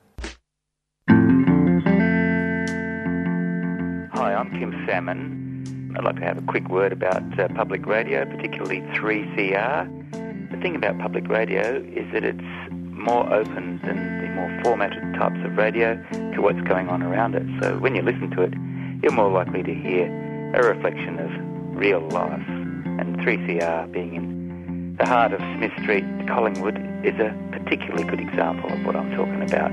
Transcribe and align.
Hi, 4.17 4.33
I'm 4.33 4.51
Kim 4.59 4.85
Salmon. 4.85 5.95
I'd 5.97 6.03
like 6.03 6.17
to 6.17 6.25
have 6.25 6.39
a 6.39 6.41
quick 6.41 6.67
word 6.67 6.91
about 6.91 7.39
uh, 7.39 7.47
public 7.55 7.85
radio, 7.85 8.25
particularly 8.25 8.81
3CR. 8.97 10.32
The 10.53 10.59
thing 10.59 10.75
about 10.75 10.99
public 10.99 11.27
radio 11.29 11.77
is 11.95 12.05
that 12.13 12.23
it's 12.23 12.39
more 12.69 13.25
open 13.33 13.79
than 13.83 14.21
the 14.21 14.27
more 14.35 14.61
formatted 14.63 15.01
types 15.15 15.39
of 15.43 15.57
radio 15.57 15.95
to 16.11 16.41
what's 16.41 16.61
going 16.61 16.89
on 16.89 17.01
around 17.01 17.33
it. 17.33 17.41
So 17.59 17.79
when 17.79 17.95
you 17.95 18.03
listen 18.03 18.29
to 18.31 18.43
it, 18.43 18.53
you're 19.01 19.13
more 19.13 19.31
likely 19.31 19.63
to 19.63 19.73
hear 19.73 20.05
a 20.53 20.61
reflection 20.61 21.17
of 21.17 21.31
real 21.75 22.07
life. 22.09 22.47
And 22.47 23.17
3CR 23.17 23.91
being 23.91 24.13
in 24.13 24.95
the 24.99 25.07
heart 25.07 25.33
of 25.33 25.39
Smith 25.57 25.71
Street, 25.81 26.05
Collingwood, 26.27 26.77
is 27.03 27.19
a 27.19 27.33
particularly 27.51 28.03
good 28.03 28.19
example 28.19 28.71
of 28.71 28.85
what 28.85 28.95
I'm 28.95 29.09
talking 29.15 29.41
about. 29.41 29.71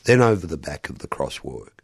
then 0.06 0.22
over 0.22 0.48
the 0.48 0.58
back 0.58 0.90
of 0.90 0.98
the 0.98 1.08
crosswork. 1.08 1.82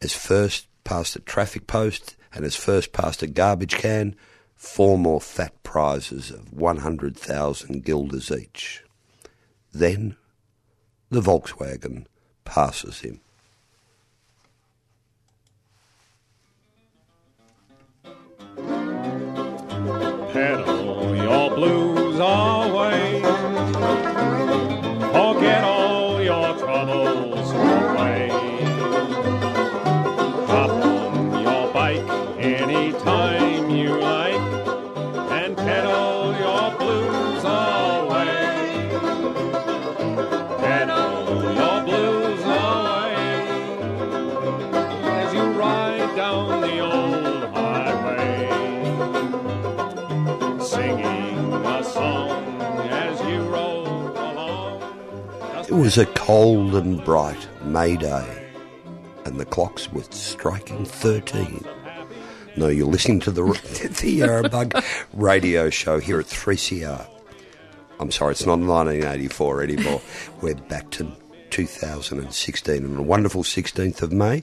As 0.00 0.12
first 0.12 0.66
past 0.82 1.14
a 1.14 1.20
traffic 1.20 1.68
post 1.68 2.16
and 2.34 2.44
as 2.44 2.56
first 2.56 2.92
past 2.92 3.22
a 3.22 3.28
garbage 3.28 3.76
can, 3.76 4.16
four 4.62 4.96
more 4.96 5.20
fat 5.20 5.60
prizes 5.64 6.30
of 6.30 6.52
100,000 6.52 7.84
guilders 7.84 8.30
each. 8.30 8.84
Then 9.72 10.16
the 11.10 11.20
Volkswagen 11.20 12.06
passes 12.44 13.00
him. 13.00 13.21
It 55.72 55.76
was 55.76 55.96
a 55.96 56.04
cold 56.04 56.74
and 56.74 57.02
bright 57.02 57.48
May 57.64 57.96
Day, 57.96 58.46
and 59.24 59.40
the 59.40 59.46
clocks 59.46 59.90
were 59.90 60.02
striking 60.10 60.84
13. 60.84 61.64
No, 62.56 62.68
you're 62.68 62.86
listening 62.86 63.20
to 63.20 63.30
the, 63.30 63.42
the 63.42 64.20
Yarrabug 64.20 64.84
radio 65.14 65.70
show 65.70 65.98
here 65.98 66.20
at 66.20 66.26
3CR. 66.26 67.06
I'm 67.98 68.10
sorry, 68.10 68.32
it's 68.32 68.44
not 68.44 68.58
1984 68.58 69.62
anymore. 69.62 70.02
We're 70.42 70.56
back 70.56 70.90
to 70.90 71.10
2016. 71.48 72.84
On 72.84 72.96
a 72.98 73.02
wonderful 73.02 73.42
16th 73.42 74.02
of 74.02 74.12
May, 74.12 74.42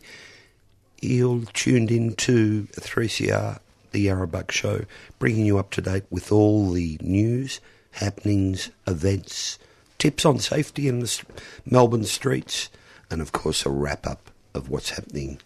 you're 1.00 1.44
tuned 1.54 1.92
into 1.92 2.64
3CR, 2.72 3.60
the 3.92 4.08
Yarrabug 4.08 4.50
show, 4.50 4.86
bringing 5.20 5.46
you 5.46 5.60
up 5.60 5.70
to 5.72 5.82
date 5.82 6.06
with 6.10 6.32
all 6.32 6.72
the 6.72 6.98
news, 7.04 7.62
happenings, 7.92 8.72
events, 8.88 9.60
tips 10.00 10.26
on 10.26 10.40
safety 10.40 10.88
in 10.88 11.00
the 11.00 11.24
Melbourne 11.66 12.06
streets, 12.06 12.70
and 13.12 13.22
of 13.22 13.32
course 13.32 13.66
a 13.66 13.70
wrap 13.70 14.08
up 14.08 14.32
of 14.54 14.70
what's 14.70 14.90
happening 14.92 15.40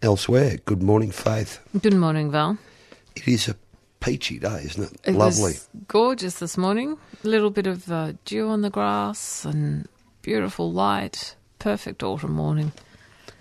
elsewhere. 0.00 0.58
Good 0.64 0.82
morning, 0.82 1.10
Faith. 1.10 1.60
Good 1.78 1.94
morning, 1.94 2.30
Val. 2.30 2.56
It 3.14 3.28
is 3.28 3.48
a 3.48 3.56
peachy 4.00 4.38
day, 4.38 4.62
isn't 4.64 4.92
it? 4.92 5.00
It 5.04 5.14
Lovely. 5.14 5.54
gorgeous 5.88 6.38
this 6.38 6.56
morning. 6.56 6.96
A 7.24 7.28
little 7.28 7.50
bit 7.50 7.66
of 7.66 7.90
uh, 7.90 8.12
dew 8.24 8.48
on 8.48 8.62
the 8.62 8.70
grass 8.70 9.44
and 9.44 9.88
beautiful 10.22 10.72
light. 10.72 11.34
Perfect 11.58 12.02
autumn 12.02 12.32
morning. 12.32 12.72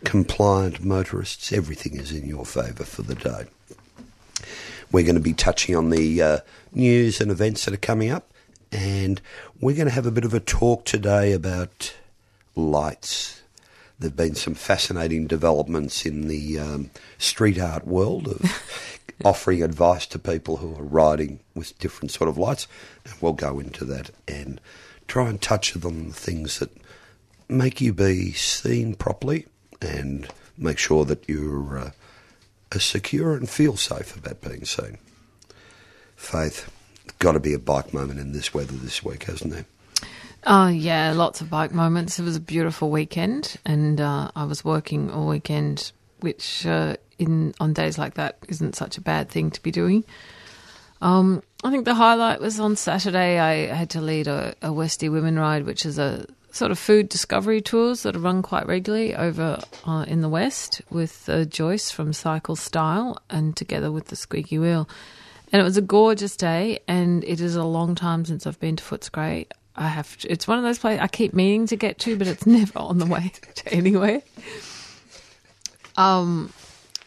Compliant 0.04 0.84
motorists, 0.84 1.54
everything 1.54 1.96
is 1.96 2.12
in 2.12 2.26
your 2.28 2.46
favour 2.46 2.84
for 2.84 3.04
the 3.04 3.16
day. 3.16 3.46
We're 4.92 5.04
going 5.04 5.16
to 5.16 5.22
be 5.22 5.34
touching 5.34 5.76
on 5.76 5.90
the 5.90 6.22
uh, 6.22 6.40
news 6.74 7.20
and 7.20 7.30
events 7.30 7.66
that 7.66 7.74
are 7.74 7.78
coming 7.78 8.10
up, 8.10 8.32
and 8.72 9.22
we're 9.60 9.76
going 9.76 9.88
to 9.88 9.94
have 9.94 10.06
a 10.06 10.12
bit 10.12 10.26
of 10.26 10.34
a 10.34 10.40
talk 10.40 10.86
today 10.86 11.34
about 11.34 11.96
lights. 12.56 13.42
There 14.00 14.10
have 14.10 14.18
been 14.18 14.36
some 14.36 14.54
fascinating 14.54 15.28
developments 15.28 16.06
in 16.06 16.28
the 16.28 16.60
um, 16.60 16.92
street 17.18 17.60
art 17.60 17.88
world 17.88 18.28
of 18.28 19.02
offering 19.26 19.64
advice 19.64 20.06
to 20.08 20.20
people 20.20 20.58
who 20.58 20.76
are 20.76 20.84
riding 20.84 21.40
with 21.56 21.78
different 21.80 22.12
sort 22.12 22.30
of 22.30 22.38
lights, 22.38 22.68
and 23.06 23.14
we'll 23.22 23.34
go 23.34 23.60
into 23.60 23.86
that 23.86 24.12
and 24.28 24.62
try 25.08 25.30
and 25.30 25.42
touch 25.42 25.76
on 25.84 26.10
the 26.10 26.14
things 26.14 26.60
that 26.60 26.72
make 27.50 27.82
you 27.82 27.94
be 27.94 28.34
seen 28.34 28.94
properly 28.94 29.48
and 29.82 30.28
make 30.58 30.78
sure 30.78 31.06
that 31.06 31.28
you're 31.28 31.78
uh, 31.78 31.92
secure 32.78 33.36
and 33.36 33.50
feel 33.50 33.78
safe 33.78 34.16
about 34.16 34.42
being 34.42 34.66
seen. 34.66 34.98
Faith, 36.16 36.70
got 37.20 37.34
to 37.34 37.40
be 37.40 37.54
a 37.54 37.60
bike 37.60 37.94
moment 37.94 38.20
in 38.20 38.32
this 38.32 38.54
weather 38.54 38.74
this 38.74 39.04
week, 39.04 39.24
hasn't 39.24 39.54
there? 39.54 39.66
Oh, 40.46 40.68
yeah, 40.68 41.12
lots 41.14 41.42
of 41.42 41.50
bike 41.50 41.74
moments. 41.74 42.20
It 42.20 42.24
was 42.24 42.36
a 42.36 42.42
beautiful 42.42 42.90
weekend, 42.90 43.58
and 43.66 44.00
uh, 44.00 44.32
I 44.36 44.46
was 44.46 44.64
working 44.64 45.12
all 45.12 45.28
weekend, 45.28 45.92
which 46.20 46.66
uh, 46.66 46.96
in 47.20 47.54
on 47.60 47.74
days 47.74 47.98
like 47.98 48.14
that 48.16 48.38
isn't 48.48 48.76
such 48.76 48.98
a 48.98 49.02
bad 49.02 49.30
thing 49.30 49.52
to 49.52 49.62
be 49.62 49.72
doing. 49.72 50.04
Um, 51.02 51.44
I 51.64 51.72
think 51.72 51.86
the 51.86 51.96
highlight 51.96 52.40
was 52.40 52.60
on 52.60 52.76
Saturday. 52.76 53.40
I 53.40 53.74
had 53.74 53.90
to 53.92 54.02
lead 54.02 54.28
a, 54.28 54.56
a 54.62 54.70
Westie 54.70 55.12
Women 55.12 55.38
Ride, 55.38 55.66
which 55.66 55.86
is 55.86 56.00
a 56.00 56.26
sort 56.52 56.72
of 56.72 56.80
food 56.80 57.10
discovery 57.10 57.62
tours 57.62 58.04
that 58.04 58.16
are 58.16 58.20
run 58.20 58.42
quite 58.42 58.68
regularly 58.68 59.16
over 59.16 59.60
uh, 59.86 60.06
in 60.08 60.22
the 60.22 60.30
West 60.30 60.82
with 60.90 61.30
uh, 61.30 61.46
Joyce 61.46 61.92
from 61.92 62.14
Cycle 62.14 62.56
Style 62.56 63.22
and 63.30 63.56
together 63.56 63.92
with 63.92 64.08
the 64.08 64.16
Squeaky 64.16 64.58
Wheel. 64.58 64.90
And 65.52 65.62
it 65.62 65.64
was 65.64 65.78
a 65.78 65.82
gorgeous 65.82 66.36
day, 66.36 66.80
and 66.88 67.24
it 67.24 67.40
is 67.40 67.56
a 67.56 67.64
long 67.64 67.96
time 67.96 68.26
since 68.26 68.46
I've 68.46 68.60
been 68.60 68.76
to 68.76 68.84
Footscray. 68.84 69.48
I 69.76 69.88
have. 69.88 70.18
To, 70.18 70.32
it's 70.32 70.48
one 70.48 70.58
of 70.58 70.64
those 70.64 70.80
places 70.80 71.02
I 71.02 71.08
keep 71.08 71.34
meaning 71.34 71.68
to 71.68 71.76
get 71.76 72.00
to, 72.00 72.18
but 72.18 72.28
it's 72.28 72.46
never 72.48 72.80
on 72.80 72.98
the 72.98 73.06
way 73.06 73.32
to 73.56 73.74
anywhere. 73.74 74.22
Um. 75.96 76.52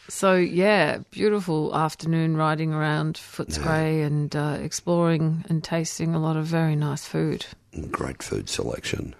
So 0.09 0.35
yeah, 0.35 0.99
beautiful 1.11 1.73
afternoon 1.73 2.35
riding 2.35 2.73
around 2.73 3.15
Footscray 3.15 4.05
and 4.05 4.35
uh, 4.35 4.57
exploring 4.61 5.45
and 5.47 5.63
tasting 5.63 6.13
a 6.13 6.19
lot 6.19 6.35
of 6.35 6.45
very 6.45 6.75
nice 6.75 7.05
food. 7.05 7.45
Great 7.91 8.21
food 8.21 8.49
selection. 8.49 9.15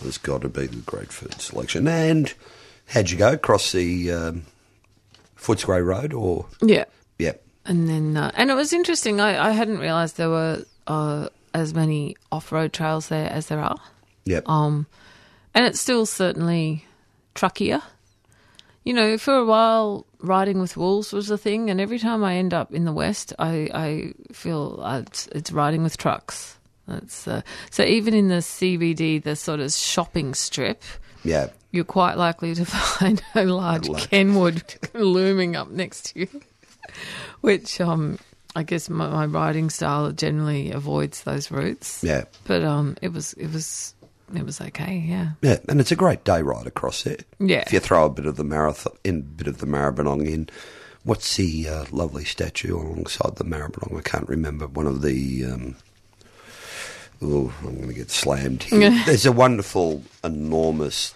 There's 0.00 0.18
got 0.18 0.42
to 0.42 0.48
be 0.48 0.66
the 0.66 0.76
great 0.76 1.12
food 1.12 1.40
selection. 1.40 1.88
And 1.88 2.32
how'd 2.86 3.10
you 3.10 3.18
go? 3.18 3.32
Across 3.32 3.72
the 3.72 4.12
um, 4.12 4.42
Footscray 5.36 5.84
Road 5.84 6.12
or? 6.12 6.46
Yeah. 6.62 6.84
And 7.66 7.88
then, 7.88 8.16
uh, 8.16 8.30
and 8.34 8.50
it 8.50 8.54
was 8.54 8.72
interesting. 8.72 9.20
I, 9.20 9.48
I 9.48 9.50
hadn't 9.50 9.78
realised 9.78 10.16
there 10.16 10.30
were 10.30 10.64
uh, 10.86 11.28
as 11.54 11.74
many 11.74 12.16
off-road 12.32 12.72
trails 12.72 13.08
there 13.08 13.30
as 13.30 13.46
there 13.46 13.60
are. 13.60 13.78
Yep. 14.24 14.48
Um, 14.48 14.86
and 15.54 15.66
it's 15.66 15.80
still 15.80 16.06
certainly 16.06 16.86
truckier. 17.34 17.82
You 18.84 18.94
know, 18.94 19.18
for 19.18 19.34
a 19.34 19.44
while, 19.44 20.06
riding 20.20 20.58
with 20.58 20.76
wolves 20.76 21.12
was 21.12 21.30
a 21.30 21.36
thing, 21.36 21.68
and 21.68 21.80
every 21.80 21.98
time 21.98 22.24
I 22.24 22.36
end 22.36 22.54
up 22.54 22.72
in 22.72 22.84
the 22.84 22.92
west, 22.92 23.34
I, 23.38 23.68
I 23.74 24.14
feel 24.32 24.80
uh, 24.82 25.02
it's, 25.06 25.26
it's 25.28 25.52
riding 25.52 25.82
with 25.82 25.98
trucks. 25.98 26.56
That's 26.88 27.28
uh, 27.28 27.42
so 27.70 27.84
even 27.84 28.14
in 28.14 28.28
the 28.28 28.36
CBD, 28.36 29.22
the 29.22 29.36
sort 29.36 29.60
of 29.60 29.72
shopping 29.72 30.34
strip, 30.34 30.82
yeah. 31.22 31.50
you're 31.70 31.84
quite 31.84 32.16
likely 32.16 32.54
to 32.54 32.64
find 32.66 33.22
a 33.34 33.44
large- 33.44 33.88
Kenworth 33.88 34.78
looming 34.94 35.56
up 35.56 35.70
next 35.70 36.12
to 36.12 36.20
you, 36.20 36.28
which 37.40 37.80
um, 37.80 38.18
I 38.56 38.62
guess 38.62 38.88
my, 38.88 39.08
my 39.08 39.26
riding 39.26 39.70
style 39.70 40.10
generally 40.12 40.70
avoids 40.70 41.22
those 41.22 41.50
routes. 41.50 42.02
Yeah. 42.02 42.24
But 42.44 42.64
um, 42.64 42.96
it 43.02 43.12
was 43.12 43.32
it 43.34 43.52
was 43.52 43.94
it 44.34 44.44
was 44.44 44.60
okay. 44.60 45.04
Yeah. 45.06 45.30
Yeah, 45.42 45.58
and 45.68 45.80
it's 45.80 45.92
a 45.92 45.96
great 45.96 46.24
day 46.24 46.42
ride 46.42 46.66
across 46.66 47.06
it. 47.06 47.26
Yeah. 47.38 47.62
If 47.66 47.72
you 47.72 47.80
throw 47.80 48.06
a 48.06 48.10
bit 48.10 48.26
of 48.26 48.36
the 48.36 48.44
marathon, 48.44 48.92
in 49.04 49.22
bit 49.22 49.46
of 49.46 49.58
the 49.58 49.66
Maribyrnong 49.66 50.26
in, 50.26 50.48
what's 51.04 51.36
the 51.36 51.68
uh, 51.68 51.84
lovely 51.90 52.24
statue 52.24 52.76
alongside 52.76 53.36
the 53.36 53.44
Maribyrnong? 53.44 53.98
I 53.98 54.02
can't 54.02 54.28
remember. 54.28 54.66
One 54.66 54.86
of 54.86 55.02
the. 55.02 55.44
Um, 55.46 55.76
oh, 57.22 57.52
I'm 57.60 57.76
going 57.76 57.88
to 57.88 57.94
get 57.94 58.10
slammed 58.10 58.64
here. 58.64 58.90
There's 59.06 59.26
a 59.26 59.32
wonderful, 59.32 60.02
enormous, 60.22 61.14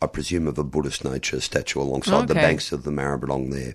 I 0.00 0.06
presume 0.06 0.46
of 0.46 0.58
a 0.58 0.64
Buddhist 0.64 1.04
nature 1.04 1.40
statue 1.40 1.80
alongside 1.80 2.28
the 2.28 2.34
banks 2.34 2.72
of 2.72 2.84
the 2.84 2.90
Maribyrnong 2.90 3.50
there, 3.50 3.74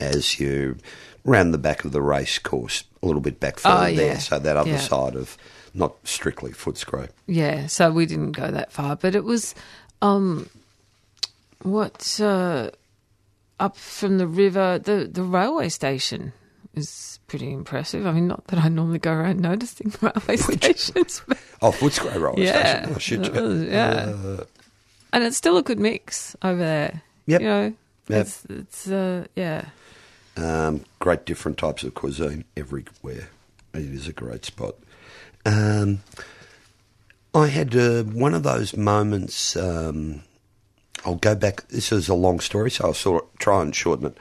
as 0.00 0.38
you 0.40 0.76
round 1.24 1.52
the 1.52 1.58
back 1.58 1.84
of 1.84 1.92
the 1.92 2.00
race 2.02 2.38
course, 2.38 2.84
a 3.02 3.06
little 3.06 3.20
bit 3.22 3.40
back 3.40 3.58
further 3.58 3.92
Oh, 3.92 3.94
there. 3.94 4.20
So 4.20 4.38
that 4.38 4.56
other 4.56 4.70
Yeah. 4.70 4.78
side 4.78 5.16
of 5.16 5.36
not 5.74 5.94
strictly 6.04 6.52
Footscray. 6.52 7.08
Yeah, 7.26 7.66
so 7.66 7.90
we 7.90 8.06
didn't 8.06 8.32
go 8.32 8.50
that 8.50 8.72
far, 8.72 8.96
but 8.96 9.14
it 9.14 9.24
was 9.24 9.54
um 10.02 10.48
what 11.62 12.20
uh 12.20 12.70
up 13.58 13.76
from 13.76 14.18
the 14.18 14.26
river 14.26 14.78
the 14.78 15.08
the 15.10 15.22
railway 15.22 15.68
station 15.68 16.32
is 16.74 17.18
pretty 17.26 17.52
impressive. 17.52 18.06
I 18.06 18.12
mean 18.12 18.28
not 18.28 18.46
that 18.48 18.58
I 18.58 18.68
normally 18.68 18.98
go 18.98 19.12
around 19.12 19.40
noticing 19.40 19.92
railway 20.00 20.36
stations, 20.36 21.22
but 21.26 21.38
Oh, 21.62 21.72
Footscray 21.72 22.14
Railway 22.20 22.44
yeah. 22.44 22.82
Station. 22.84 22.94
Oh, 22.94 22.98
shit, 22.98 23.32
was, 23.34 23.62
yeah. 23.64 24.14
Uh, 24.14 24.44
and 25.12 25.24
it's 25.24 25.36
still 25.38 25.56
a 25.56 25.62
good 25.62 25.80
mix 25.80 26.36
over 26.42 26.58
there. 26.58 27.02
Yep. 27.26 27.40
You 27.40 27.46
know. 27.48 27.74
Yep. 28.08 28.20
It's 28.26 28.44
it's 28.48 28.88
uh 28.88 29.26
yeah. 29.34 29.64
Um, 30.36 30.84
great 30.98 31.24
different 31.24 31.58
types 31.58 31.82
of 31.82 31.94
cuisine 31.94 32.44
everywhere. 32.56 33.28
It 33.72 33.82
is 33.82 34.06
a 34.06 34.12
great 34.12 34.44
spot. 34.44 34.74
Um, 35.44 36.02
I 37.34 37.46
had 37.46 37.74
uh, 37.74 38.02
one 38.02 38.34
of 38.34 38.42
those 38.42 38.76
moments. 38.76 39.56
Um, 39.56 40.22
I'll 41.04 41.16
go 41.16 41.34
back. 41.34 41.68
This 41.68 41.92
is 41.92 42.08
a 42.08 42.14
long 42.14 42.40
story, 42.40 42.70
so 42.70 42.86
I'll 42.86 42.94
sort 42.94 43.24
of 43.24 43.38
try 43.38 43.62
and 43.62 43.74
shorten 43.74 44.06
it. 44.06 44.18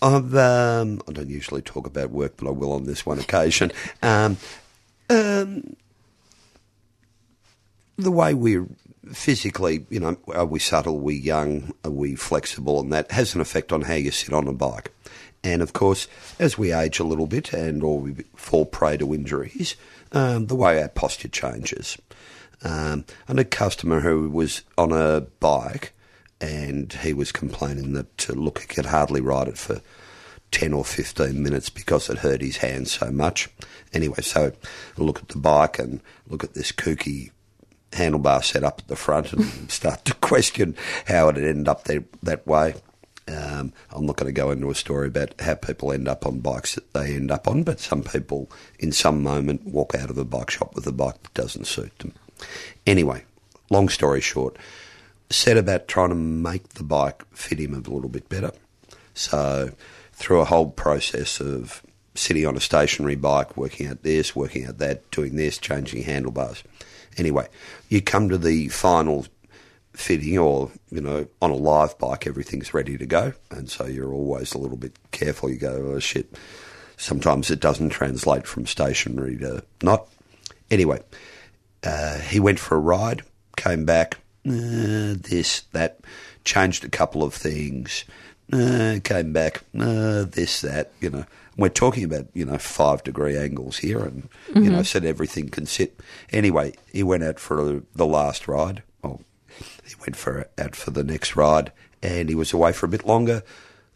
I've 0.00 0.34
um, 0.34 1.00
I 1.08 1.12
don't 1.12 1.28
usually 1.28 1.62
talk 1.62 1.86
about 1.86 2.10
work, 2.10 2.34
but 2.36 2.48
I 2.48 2.50
will 2.50 2.72
on 2.72 2.84
this 2.84 3.06
one 3.06 3.18
occasion. 3.18 3.72
um, 4.02 4.36
um, 5.08 5.76
the 7.96 8.10
way 8.10 8.34
we're 8.34 8.66
physically, 9.10 9.86
you 9.90 10.00
know, 10.00 10.16
are 10.28 10.46
we 10.46 10.58
subtle, 10.58 10.96
are 10.96 11.00
we 11.00 11.14
young, 11.14 11.72
are 11.84 11.90
we 11.90 12.14
flexible, 12.14 12.80
and 12.80 12.92
that 12.92 13.10
has 13.10 13.34
an 13.34 13.40
effect 13.40 13.72
on 13.72 13.82
how 13.82 13.94
you 13.94 14.10
sit 14.10 14.32
on 14.32 14.46
a 14.46 14.52
bike. 14.52 14.92
And 15.44 15.60
of 15.60 15.72
course, 15.72 16.06
as 16.38 16.56
we 16.56 16.72
age 16.72 17.00
a 17.00 17.04
little 17.04 17.26
bit 17.26 17.52
and 17.52 17.82
or 17.82 17.98
we 17.98 18.24
fall 18.36 18.64
prey 18.64 18.96
to 18.98 19.14
injuries, 19.14 19.74
um, 20.12 20.46
the 20.46 20.54
way 20.54 20.80
our 20.80 20.88
posture 20.88 21.28
changes. 21.28 21.98
Um, 22.62 23.04
had 23.26 23.40
a 23.40 23.44
customer 23.44 24.00
who 24.00 24.30
was 24.30 24.62
on 24.78 24.92
a 24.92 25.22
bike 25.40 25.92
and 26.40 26.92
he 26.92 27.12
was 27.12 27.32
complaining 27.32 27.92
that, 27.94 28.30
uh, 28.30 28.34
look, 28.34 28.60
he 28.60 28.66
could 28.66 28.86
hardly 28.86 29.20
ride 29.20 29.48
it 29.48 29.58
for 29.58 29.80
10 30.52 30.72
or 30.72 30.84
15 30.84 31.42
minutes 31.42 31.70
because 31.70 32.08
it 32.08 32.18
hurt 32.18 32.40
his 32.40 32.58
hands 32.58 32.92
so 32.92 33.10
much. 33.10 33.48
Anyway, 33.92 34.20
so 34.20 34.52
look 34.96 35.20
at 35.20 35.28
the 35.28 35.38
bike 35.38 35.78
and 35.78 36.00
look 36.28 36.44
at 36.44 36.54
this 36.54 36.70
kooky 36.70 37.30
handlebar 37.92 38.44
set 38.44 38.64
up 38.64 38.80
at 38.80 38.88
the 38.88 38.96
front 38.96 39.32
and 39.32 39.44
start 39.70 40.04
to 40.06 40.14
question 40.14 40.76
how 41.06 41.28
it 41.28 41.36
ended 41.36 41.68
up 41.68 41.84
there, 41.84 42.04
that 42.22 42.46
way. 42.46 42.74
Um, 43.28 43.72
I'm 43.90 44.04
not 44.04 44.16
going 44.16 44.32
to 44.32 44.38
go 44.38 44.50
into 44.50 44.70
a 44.70 44.74
story 44.74 45.06
about 45.06 45.40
how 45.40 45.54
people 45.54 45.92
end 45.92 46.08
up 46.08 46.26
on 46.26 46.40
bikes 46.40 46.74
that 46.74 46.92
they 46.92 47.14
end 47.14 47.30
up 47.30 47.46
on, 47.46 47.62
but 47.62 47.78
some 47.78 48.02
people 48.02 48.50
in 48.80 48.90
some 48.90 49.22
moment 49.22 49.64
walk 49.64 49.94
out 49.94 50.10
of 50.10 50.18
a 50.18 50.24
bike 50.24 50.50
shop 50.50 50.74
with 50.74 50.86
a 50.88 50.92
bike 50.92 51.22
that 51.22 51.34
doesn't 51.34 51.66
suit 51.66 51.96
them. 52.00 52.12
Anyway, 52.84 53.24
long 53.70 53.88
story 53.88 54.20
short, 54.20 54.56
set 55.30 55.56
about 55.56 55.86
trying 55.86 56.08
to 56.08 56.16
make 56.16 56.70
the 56.70 56.82
bike 56.82 57.24
fit 57.32 57.60
him 57.60 57.74
a 57.74 57.78
little 57.78 58.08
bit 58.08 58.28
better. 58.28 58.50
So, 59.14 59.72
through 60.12 60.40
a 60.40 60.46
whole 60.46 60.70
process 60.70 61.40
of 61.40 61.82
sitting 62.14 62.46
on 62.46 62.56
a 62.56 62.60
stationary 62.60 63.16
bike, 63.16 63.56
working 63.56 63.86
out 63.86 64.02
this, 64.02 64.36
working 64.36 64.66
out 64.66 64.78
that, 64.78 65.10
doing 65.10 65.36
this, 65.36 65.58
changing 65.58 66.02
handlebars. 66.02 66.62
Anyway, 67.16 67.48
you 67.88 68.00
come 68.00 68.28
to 68.28 68.38
the 68.38 68.68
final 68.68 69.26
fitting, 69.92 70.38
or 70.38 70.70
you 70.90 71.00
know, 71.00 71.26
on 71.40 71.50
a 71.50 71.54
live 71.56 71.98
bike, 71.98 72.26
everything's 72.26 72.72
ready 72.72 72.96
to 72.96 73.06
go, 73.06 73.32
and 73.50 73.70
so 73.70 73.86
you're 73.86 74.12
always 74.12 74.54
a 74.54 74.58
little 74.58 74.76
bit 74.76 74.96
careful. 75.10 75.50
You 75.50 75.56
go, 75.56 75.92
oh 75.94 75.98
shit. 75.98 76.34
Sometimes 76.96 77.50
it 77.50 77.60
doesn't 77.60 77.90
translate 77.90 78.46
from 78.46 78.66
stationary 78.66 79.36
to 79.38 79.64
not. 79.82 80.06
Anyway, 80.70 81.00
uh, 81.82 82.18
he 82.18 82.38
went 82.38 82.60
for 82.60 82.76
a 82.76 82.80
ride, 82.80 83.22
came 83.56 83.84
back, 83.84 84.18
uh, 84.46 85.18
this, 85.18 85.62
that, 85.72 86.00
changed 86.44 86.84
a 86.84 86.88
couple 86.88 87.22
of 87.22 87.34
things, 87.34 88.04
uh, 88.52 88.98
came 89.02 89.32
back, 89.32 89.62
uh, 89.78 90.24
this, 90.24 90.60
that, 90.60 90.92
you 91.00 91.10
know. 91.10 91.24
We're 91.62 91.68
talking 91.68 92.02
about, 92.02 92.26
you 92.34 92.44
know, 92.44 92.58
five 92.58 93.04
degree 93.04 93.36
angles 93.36 93.78
here 93.78 94.00
and, 94.00 94.28
you 94.52 94.62
know, 94.62 94.70
mm-hmm. 94.70 94.82
said 94.82 95.04
everything 95.04 95.48
can 95.48 95.64
sit. 95.64 96.00
Anyway, 96.30 96.74
he 96.92 97.04
went 97.04 97.22
out 97.22 97.38
for 97.38 97.82
the 97.94 98.04
last 98.04 98.48
ride. 98.48 98.82
Well, 99.00 99.20
he 99.84 99.94
went 100.00 100.16
for 100.16 100.48
out 100.58 100.74
for 100.74 100.90
the 100.90 101.04
next 101.04 101.36
ride 101.36 101.70
and 102.02 102.28
he 102.28 102.34
was 102.34 102.52
away 102.52 102.72
for 102.72 102.86
a 102.86 102.88
bit 102.88 103.06
longer. 103.06 103.44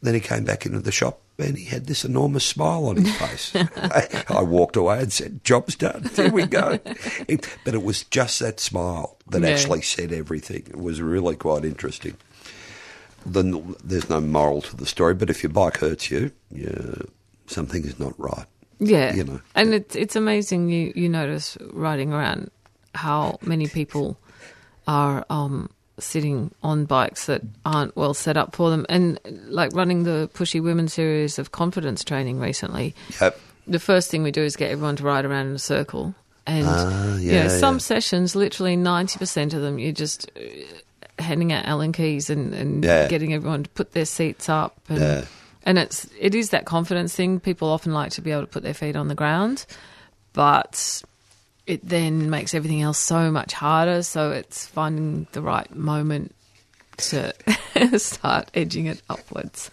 Then 0.00 0.14
he 0.14 0.20
came 0.20 0.44
back 0.44 0.64
into 0.64 0.78
the 0.78 0.92
shop 0.92 1.18
and 1.40 1.58
he 1.58 1.64
had 1.64 1.86
this 1.86 2.04
enormous 2.04 2.44
smile 2.44 2.86
on 2.86 2.96
his 2.98 3.16
face. 3.16 3.52
I, 3.56 4.24
I 4.28 4.42
walked 4.42 4.76
away 4.76 5.00
and 5.00 5.12
said, 5.12 5.42
"Job's 5.42 5.74
done. 5.74 6.08
Here 6.14 6.30
we 6.30 6.46
go." 6.46 6.78
It- 7.26 7.58
but 7.64 7.74
it 7.74 7.82
was 7.82 8.04
just 8.04 8.38
that 8.38 8.60
smile 8.60 9.16
that 9.26 9.42
Yeah. 9.42 9.48
actually 9.48 9.82
said 9.82 10.12
everything. 10.12 10.62
It 10.68 10.78
was 10.80 11.00
really 11.02 11.34
quite 11.34 11.64
interesting. 11.64 12.16
Then 13.26 13.74
there's 13.82 14.08
no 14.08 14.20
moral 14.20 14.62
to 14.62 14.76
the 14.76 14.86
story, 14.86 15.14
but 15.14 15.30
if 15.30 15.42
your 15.42 15.50
bike 15.50 15.78
hurts 15.78 16.12
you, 16.12 16.30
yeah, 16.52 17.02
something 17.46 17.84
is 17.84 17.98
not 17.98 18.12
right. 18.18 18.46
Yeah, 18.78 19.14
You 19.14 19.24
know. 19.24 19.40
and 19.54 19.72
it's 19.72 19.96
it's 19.96 20.16
amazing 20.16 20.68
you 20.68 20.92
you 20.94 21.08
notice 21.08 21.56
riding 21.72 22.12
around 22.12 22.50
how 22.94 23.38
many 23.42 23.68
people 23.68 24.18
are 24.86 25.24
um, 25.30 25.70
sitting 25.98 26.50
on 26.62 26.84
bikes 26.84 27.26
that 27.26 27.40
aren't 27.64 27.96
well 27.96 28.12
set 28.14 28.36
up 28.36 28.54
for 28.54 28.68
them, 28.70 28.84
and 28.88 29.18
like 29.48 29.72
running 29.74 30.02
the 30.04 30.28
Pushy 30.34 30.62
Women 30.62 30.88
series 30.88 31.38
of 31.38 31.52
confidence 31.52 32.04
training 32.04 32.38
recently. 32.38 32.94
Yep. 33.20 33.40
The 33.66 33.78
first 33.80 34.10
thing 34.10 34.22
we 34.22 34.30
do 34.30 34.42
is 34.42 34.56
get 34.56 34.70
everyone 34.70 34.96
to 34.96 35.02
ride 35.04 35.24
around 35.24 35.46
in 35.48 35.54
a 35.54 35.58
circle, 35.58 36.14
and 36.46 36.66
Ah, 36.68 37.16
you 37.16 37.32
know, 37.32 37.38
yeah, 37.44 37.48
some 37.48 37.76
yeah. 37.76 37.78
sessions, 37.78 38.36
literally 38.36 38.76
ninety 38.76 39.18
percent 39.18 39.54
of 39.54 39.62
them, 39.62 39.78
you're 39.78 39.92
just 39.92 40.30
uh, 40.36 41.22
handing 41.22 41.50
out 41.52 41.64
Allen 41.64 41.92
keys 41.92 42.28
and, 42.28 42.52
and 42.54 42.84
Yeah. 42.84 43.08
getting 43.08 43.32
everyone 43.32 43.62
to 43.64 43.70
put 43.70 43.92
their 43.92 44.04
seats 44.04 44.48
up 44.50 44.76
and. 44.90 45.26
And 45.66 45.78
it's 45.78 46.08
it 46.18 46.34
is 46.34 46.50
that 46.50 46.64
confidence 46.64 47.14
thing. 47.14 47.40
People 47.40 47.68
often 47.68 47.92
like 47.92 48.12
to 48.12 48.22
be 48.22 48.30
able 48.30 48.42
to 48.42 48.46
put 48.46 48.62
their 48.62 48.72
feet 48.72 48.94
on 48.94 49.08
the 49.08 49.16
ground, 49.16 49.66
but 50.32 51.02
it 51.66 51.86
then 51.86 52.30
makes 52.30 52.54
everything 52.54 52.82
else 52.82 52.98
so 52.98 53.32
much 53.32 53.52
harder. 53.52 54.04
So 54.04 54.30
it's 54.30 54.64
finding 54.64 55.26
the 55.32 55.42
right 55.42 55.68
moment 55.74 56.32
to 56.98 57.34
start 57.98 58.50
edging 58.54 58.86
it 58.86 59.02
upwards. 59.10 59.70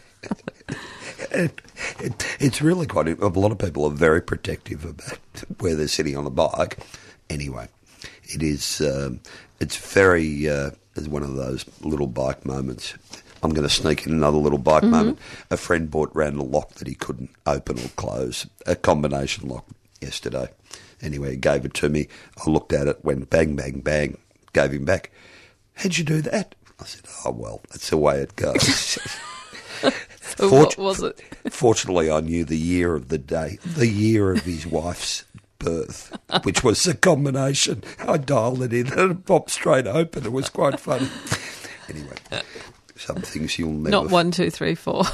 it, 1.32 1.62
it, 2.00 2.38
it's 2.40 2.62
really 2.62 2.88
quite. 2.88 3.08
A 3.08 3.28
lot 3.28 3.52
of 3.52 3.60
people 3.60 3.86
are 3.86 3.92
very 3.92 4.22
protective 4.22 4.84
about 4.86 5.20
where 5.60 5.76
they're 5.76 5.88
sitting 5.88 6.18
on 6.18 6.26
a 6.26 6.32
bike. 6.32 6.80
Anyway, 7.30 7.68
it 8.24 8.42
is. 8.42 8.82
Um, 8.82 9.20
it's 9.60 9.78
very. 9.78 10.50
Uh, 10.50 10.72
it's 10.96 11.08
one 11.08 11.24
of 11.24 11.36
those 11.36 11.66
little 11.82 12.08
bike 12.08 12.46
moments. 12.46 12.96
I'm 13.44 13.52
going 13.52 13.68
to 13.68 13.74
sneak 13.74 14.06
in 14.06 14.14
another 14.14 14.38
little 14.38 14.58
bike 14.58 14.84
mm-hmm. 14.84 14.92
moment. 14.92 15.20
A 15.52 15.58
friend 15.58 15.92
bought 15.92 16.16
round 16.16 16.40
a 16.40 16.44
lock 16.44 16.74
that 16.76 16.88
he 16.88 16.96
couldn't 16.96 17.30
open 17.46 17.78
or 17.80 17.90
close, 17.96 18.48
a 18.66 18.76
combination 18.76 19.50
lock 19.50 19.66
yesterday. 20.02 20.48
Anyway, 21.02 21.32
he 21.32 21.38
gave 21.38 21.66
it 21.66 21.74
to 21.76 21.90
me. 21.90 22.08
I 22.46 22.50
looked 22.50 22.74
at 22.74 22.88
it, 22.88 23.04
went 23.04 23.30
bang, 23.30 23.56
bang, 23.56 23.82
bang, 23.82 24.18
gave 24.54 24.72
him 24.72 24.86
back. 24.86 25.12
How'd 25.76 25.98
you 25.98 26.04
do 26.04 26.22
that? 26.22 26.56
I 26.80 26.86
said, 26.86 27.02
oh, 27.26 27.32
well, 27.32 27.62
that's 27.70 27.90
the 27.90 27.98
way 27.98 28.20
it 28.20 28.36
goes. 28.36 28.98
So 30.38 30.50
what 30.50 30.78
was 30.78 31.04
it? 31.04 31.22
Fortunately, 31.52 32.10
I 32.10 32.22
knew 32.22 32.44
the 32.44 32.58
year 32.58 32.96
of 32.96 33.10
the 33.10 33.18
day, 33.18 33.60
the 33.64 33.88
year 33.88 34.32
of 34.32 34.44
his 34.44 34.66
wife's 34.66 35.26
birth, 35.60 36.18
which 36.44 36.64
was 36.64 36.88
a 36.88 36.96
combination. 36.96 37.84
I 38.00 38.18
dialed 38.18 38.64
it 38.64 38.74
in 38.74 38.92
and 38.94 39.12
it 39.12 39.26
popped 39.26 39.52
straight 39.52 39.86
open. 39.86 40.26
It 40.26 40.32
was 40.32 40.50
quite 40.50 40.80
funny. 40.80 41.08
Anyway, 41.88 42.16
some 43.06 43.18
things 43.18 43.58
you'll 43.60 43.72
never. 43.72 43.92
Not 43.92 44.10
one, 44.10 44.32
two, 44.32 44.50
three, 44.50 44.76
four. 44.76 45.04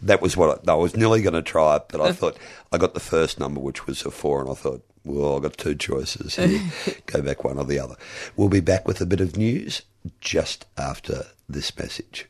That 0.00 0.22
was 0.22 0.36
what 0.36 0.68
I, 0.68 0.72
I 0.72 0.76
was 0.76 0.96
nearly 0.96 1.22
going 1.22 1.34
to 1.34 1.42
try 1.42 1.76
it, 1.76 1.84
but 1.88 2.00
I 2.00 2.08
uh. 2.08 2.12
thought 2.12 2.36
I 2.72 2.78
got 2.78 2.94
the 2.94 3.00
first 3.00 3.38
number, 3.38 3.60
which 3.60 3.86
was 3.86 4.04
a 4.04 4.10
four, 4.10 4.40
and 4.40 4.50
I 4.50 4.54
thought, 4.54 4.84
well, 5.04 5.36
I've 5.36 5.42
got 5.42 5.56
two 5.56 5.74
choices 5.74 6.36
here. 6.36 6.60
Go 7.06 7.22
back 7.22 7.44
one 7.44 7.58
or 7.58 7.64
the 7.64 7.78
other. 7.78 7.96
We'll 8.36 8.48
be 8.48 8.60
back 8.60 8.86
with 8.86 9.00
a 9.00 9.06
bit 9.06 9.20
of 9.20 9.36
news 9.36 9.82
just 10.20 10.66
after 10.76 11.26
this 11.48 11.76
message. 11.76 12.28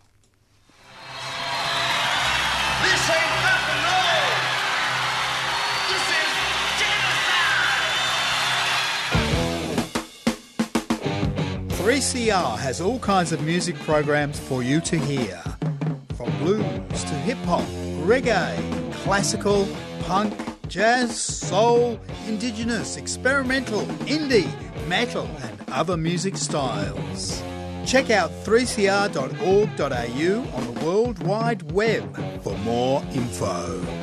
3CR 11.83 12.57
has 12.61 12.81
all 12.81 13.01
kinds 13.01 13.33
of 13.33 13.43
music 13.43 13.75
programs 13.81 14.39
for 14.39 14.63
you 14.63 14.81
to 14.83 14.97
hear. 14.97 15.43
From 16.15 16.31
blues 16.39 17.03
to 17.03 17.15
hip 17.27 17.39
hop, 17.39 17.65
reggae, 18.07 18.93
classical, 19.03 19.67
punk, 20.03 20.33
jazz, 20.69 21.21
soul, 21.21 21.99
indigenous, 22.29 22.97
experimental, 22.97 23.81
indie, 24.07 24.49
metal, 24.87 25.29
and 25.43 25.59
other 25.73 25.97
music 25.97 26.37
styles. 26.37 27.43
Check 27.85 28.11
out 28.11 28.31
3cr.org.au 28.45 30.57
on 30.57 30.75
the 30.75 30.87
World 30.87 31.21
Wide 31.25 31.73
Web 31.73 32.43
for 32.45 32.57
more 32.59 33.03
info. 33.13 34.02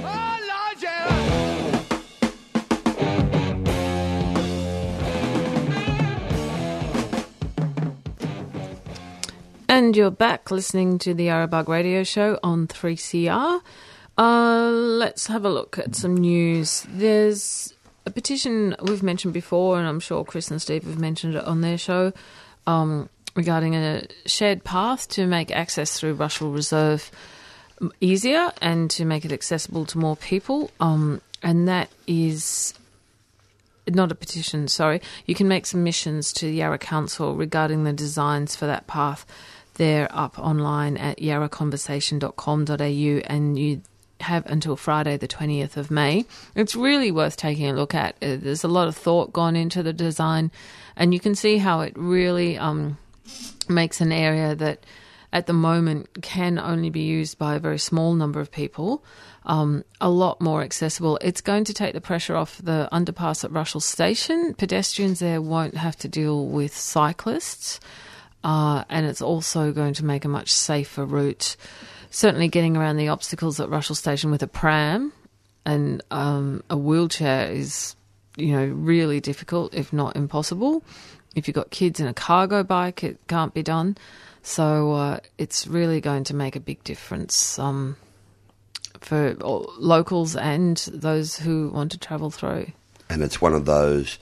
And 9.80 9.96
you're 9.96 10.12
back 10.12 10.52
listening 10.52 11.00
to 11.00 11.14
the 11.14 11.28
Yarrabug 11.28 11.70
Radio 11.70 12.04
Show 12.04 12.38
on 12.44 12.68
3CR. 12.68 13.62
Uh, 14.18 14.70
let's 14.72 15.28
have 15.28 15.46
a 15.46 15.50
look 15.50 15.80
at 15.80 15.96
some 15.96 16.18
news. 16.18 16.86
There's 16.90 17.74
a 18.06 18.12
petition 18.12 18.76
we've 18.82 19.02
mentioned 19.02 19.34
before, 19.34 19.80
and 19.80 19.88
I'm 19.88 20.02
sure 20.02 20.26
Chris 20.26 20.52
and 20.52 20.62
Steve 20.62 20.84
have 20.84 21.00
mentioned 21.00 21.36
it 21.36 21.46
on 21.46 21.62
their 21.62 21.78
show, 21.78 22.12
um, 22.68 23.08
regarding 23.36 23.74
a 23.74 24.04
shared 24.26 24.66
path 24.66 25.08
to 25.12 25.26
make 25.26 25.50
access 25.50 25.98
through 25.98 26.16
Russell 26.16 26.52
Reserve 26.52 27.10
easier 28.02 28.52
and 28.62 28.92
to 28.92 29.06
make 29.06 29.24
it 29.24 29.32
accessible 29.32 29.86
to 29.86 29.98
more 29.98 30.18
people. 30.18 30.72
Um, 30.82 31.22
and 31.42 31.70
that 31.70 31.90
is 32.06 32.74
not 33.88 34.12
a 34.12 34.16
petition, 34.16 34.68
sorry. 34.68 35.02
You 35.26 35.36
can 35.36 35.48
make 35.48 35.66
submissions 35.66 36.34
to 36.34 36.48
the 36.48 36.56
Yarra 36.56 36.80
Council 36.80 37.36
regarding 37.36 37.86
the 37.86 37.94
designs 37.94 38.58
for 38.58 38.66
that 38.66 38.88
path. 38.88 39.26
They're 39.80 40.10
up 40.12 40.38
online 40.38 40.98
at 40.98 41.20
yarraconversation.com.au 41.20 43.34
and 43.34 43.58
you 43.58 43.82
have 44.20 44.46
until 44.46 44.76
Friday, 44.76 45.16
the 45.16 45.26
20th 45.26 45.78
of 45.78 45.90
May. 45.90 46.26
It's 46.54 46.76
really 46.76 47.12
worth 47.12 47.38
taking 47.38 47.70
a 47.70 47.74
look 47.74 47.96
at. 47.96 48.16
Uh, 48.22 48.36
There's 48.36 48.66
a 48.66 48.68
lot 48.68 48.90
of 48.90 48.98
thought 48.98 49.32
gone 49.32 49.56
into 49.56 49.82
the 49.82 49.94
design, 49.94 50.52
and 50.98 51.14
you 51.14 51.22
can 51.22 51.34
see 51.34 51.60
how 51.60 51.80
it 51.80 51.94
really 51.96 52.58
um, 52.58 52.98
makes 53.70 54.02
an 54.02 54.12
area 54.12 54.54
that 54.54 54.86
at 55.32 55.48
the 55.48 55.54
moment 55.54 56.10
can 56.22 56.60
only 56.60 56.90
be 56.90 57.04
used 57.04 57.38
by 57.38 57.56
a 57.56 57.60
very 57.60 57.80
small 57.80 58.14
number 58.14 58.42
of 58.42 58.52
people 58.52 59.02
um, 59.46 59.86
a 60.02 60.10
lot 60.10 60.42
more 60.42 60.62
accessible. 60.62 61.18
It's 61.22 61.40
going 61.40 61.64
to 61.64 61.74
take 61.74 61.94
the 61.94 62.02
pressure 62.02 62.36
off 62.36 62.58
the 62.62 62.90
underpass 62.92 63.46
at 63.46 63.54
Russell 63.54 63.80
Station. 63.80 64.56
Pedestrians 64.56 65.20
there 65.20 65.42
won't 65.42 65.78
have 65.78 65.96
to 66.00 66.10
deal 66.10 66.48
with 66.48 66.76
cyclists, 66.76 67.80
uh, 68.44 68.84
and 68.90 69.06
it's 69.06 69.22
also 69.22 69.72
going 69.72 69.94
to 69.96 70.06
make 70.06 70.26
a 70.26 70.30
much 70.30 70.52
safer 70.52 71.06
route. 71.06 71.56
Certainly, 72.10 72.48
getting 72.50 72.76
around 72.76 72.98
the 72.98 73.10
obstacles 73.10 73.60
at 73.60 73.70
Russell 73.70 73.96
Station 73.96 74.32
with 74.32 74.42
a 74.42 74.48
pram 74.48 75.14
and 75.66 76.02
um, 76.10 76.64
a 76.70 76.78
wheelchair 76.78 77.52
is, 77.52 77.96
you 78.36 78.54
know, 78.54 78.66
really 78.66 79.20
difficult, 79.20 79.74
if 79.74 79.94
not 79.94 80.16
impossible. 80.16 80.84
If 81.36 81.48
you've 81.48 81.56
got 81.56 81.70
kids 81.70 82.00
in 82.00 82.08
a 82.08 82.14
cargo 82.14 82.64
bike, 82.64 83.04
it 83.04 83.20
can't 83.28 83.54
be 83.54 83.62
done. 83.62 83.98
So 84.42 84.94
uh, 84.94 85.20
it's 85.38 85.68
really 85.68 86.02
going 86.02 86.24
to 86.26 86.36
make 86.36 86.56
a 86.56 86.60
big 86.60 86.84
difference 86.84 87.60
um, 87.60 87.98
for 89.00 89.36
locals 89.40 90.36
and 90.36 90.78
those 90.92 91.38
who 91.38 91.70
want 91.70 91.92
to 91.92 92.00
travel 92.00 92.32
through. 92.32 92.72
and 93.10 93.24
it's 93.24 93.42
one 93.42 93.54
of 93.54 93.66
those 93.66 94.20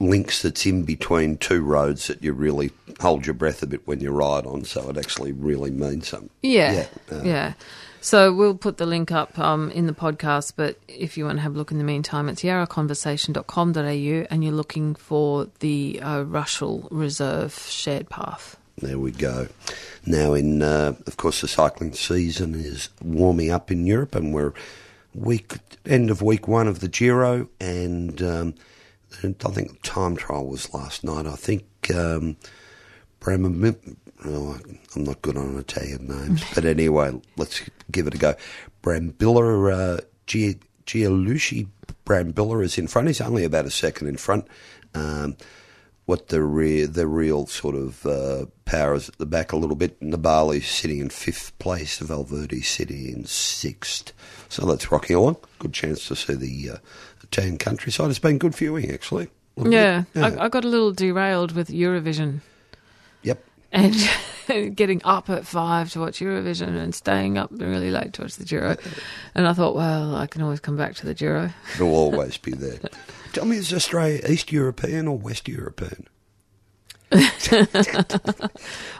links 0.00 0.42
that's 0.42 0.66
in 0.66 0.82
between 0.84 1.36
two 1.38 1.62
roads 1.62 2.08
that 2.08 2.22
you 2.22 2.32
really 2.32 2.70
hold 3.00 3.26
your 3.26 3.34
breath 3.34 3.62
a 3.62 3.66
bit 3.66 3.86
when 3.86 4.00
you 4.00 4.10
ride 4.10 4.44
on. 4.46 4.64
So 4.64 4.88
it 4.90 4.96
actually 4.98 5.32
really 5.32 5.70
means 5.70 6.08
something. 6.08 6.30
Yeah, 6.42 6.86
Yeah, 7.12 7.22
yeah. 7.24 7.46
uh, 7.58 7.62
So 8.00 8.32
we'll 8.34 8.56
put 8.56 8.76
the 8.76 8.86
link 8.86 9.12
up 9.12 9.38
um, 9.38 9.70
in 9.70 9.86
the 9.86 9.92
podcast, 9.94 10.54
but 10.56 10.78
if 10.88 11.16
you 11.16 11.24
want 11.24 11.38
to 11.38 11.42
have 11.42 11.54
a 11.54 11.58
look 11.58 11.70
in 11.70 11.78
the 11.78 11.84
meantime, 11.84 12.28
it's 12.28 12.42
yarraconversation.com.au 12.42 14.26
and 14.30 14.44
you're 14.44 14.52
looking 14.52 14.94
for 14.94 15.48
the 15.60 16.00
uh, 16.02 16.22
Russell 16.22 16.88
Reserve 16.90 17.54
shared 17.54 18.08
path. 18.10 18.56
There 18.78 18.98
we 18.98 19.12
go. 19.12 19.48
Now, 20.04 20.34
in 20.34 20.60
uh, 20.60 20.94
of 21.06 21.16
course, 21.16 21.40
the 21.40 21.48
cycling 21.48 21.92
season 21.92 22.54
is 22.56 22.88
warming 23.02 23.50
up 23.52 23.70
in 23.70 23.86
Europe, 23.86 24.16
and 24.16 24.34
we're 24.34 24.52
week 25.14 25.54
end 25.86 26.10
of 26.10 26.20
week 26.22 26.48
one 26.48 26.66
of 26.66 26.80
the 26.80 26.88
Giro, 26.88 27.48
and 27.60 28.20
um, 28.20 28.30
and 28.42 28.54
I 29.22 29.50
think 29.50 29.72
the 29.72 29.78
time 29.82 30.16
trial 30.16 30.46
was 30.46 30.72
last 30.74 31.04
night. 31.04 31.26
I 31.26 31.36
think 31.36 31.64
um, 31.94 32.36
Bram. 33.20 33.76
Oh, 34.26 34.58
I'm 34.96 35.04
not 35.04 35.20
good 35.22 35.36
on 35.36 35.58
Italian 35.58 36.08
names, 36.08 36.42
but 36.54 36.64
anyway, 36.64 37.20
let's 37.36 37.62
give 37.90 38.06
it 38.06 38.14
a 38.14 38.18
go. 38.18 38.34
Brambilla, 38.82 39.98
uh, 39.98 40.00
Gianluca 40.86 41.66
Brambilla 42.06 42.64
is 42.64 42.78
in 42.78 42.86
front. 42.86 43.08
He's 43.08 43.20
only 43.20 43.44
about 43.44 43.66
a 43.66 43.70
second 43.70 44.08
in 44.08 44.16
front. 44.16 44.46
Um, 44.94 45.36
what 46.06 46.28
the 46.28 46.42
real 46.42 46.86
the 46.88 47.06
real 47.06 47.46
sort 47.46 47.74
of 47.74 48.04
uh, 48.06 48.46
power 48.64 48.94
is 48.94 49.08
at 49.08 49.18
the 49.18 49.26
back 49.26 49.52
a 49.52 49.56
little 49.56 49.76
bit. 49.76 49.98
Nibali's 50.00 50.68
sitting 50.68 50.98
in 50.98 51.08
fifth 51.10 51.58
place. 51.58 51.98
Valverde 51.98 52.60
sitting 52.60 53.08
in 53.08 53.24
sixth. 53.24 54.12
So 54.48 54.66
that's 54.66 54.92
rocking 54.92 55.16
along. 55.16 55.36
Good 55.58 55.72
chance 55.72 56.06
to 56.08 56.16
see 56.16 56.34
the 56.34 56.70
uh, 56.74 56.76
Italian 57.22 57.58
countryside. 57.58 58.10
It's 58.10 58.18
been 58.18 58.38
good 58.38 58.54
viewing 58.54 58.90
actually. 58.90 59.28
Yeah, 59.56 60.04
Yeah. 60.14 60.26
I, 60.26 60.44
I 60.44 60.48
got 60.48 60.64
a 60.64 60.68
little 60.68 60.92
derailed 60.92 61.52
with 61.52 61.68
Eurovision 61.68 62.40
Yep. 63.22 63.42
and 63.72 63.94
getting 64.76 65.00
up 65.04 65.30
at 65.30 65.46
five 65.46 65.90
to 65.92 66.00
watch 66.00 66.18
Eurovision 66.18 66.76
and 66.76 66.92
staying 66.94 67.38
up 67.38 67.50
really 67.52 67.90
late 67.92 68.12
to 68.14 68.22
watch 68.22 68.34
the 68.36 68.44
Giro. 68.44 68.76
And 69.34 69.46
I 69.48 69.52
thought, 69.52 69.74
well, 69.74 70.14
I 70.16 70.26
can 70.26 70.42
always 70.42 70.60
come 70.60 70.76
back 70.76 70.96
to 70.96 71.06
the 71.06 71.14
Giro. 71.14 71.50
It'll 71.76 71.94
always 71.94 72.36
be 72.36 72.52
there. 72.52 72.78
Tell 73.34 73.44
me, 73.44 73.56
is 73.56 73.74
Australia 73.74 74.20
East 74.28 74.52
European 74.52 75.08
or 75.08 75.18
West 75.18 75.48
European? 75.48 76.06
oh, 77.12 78.48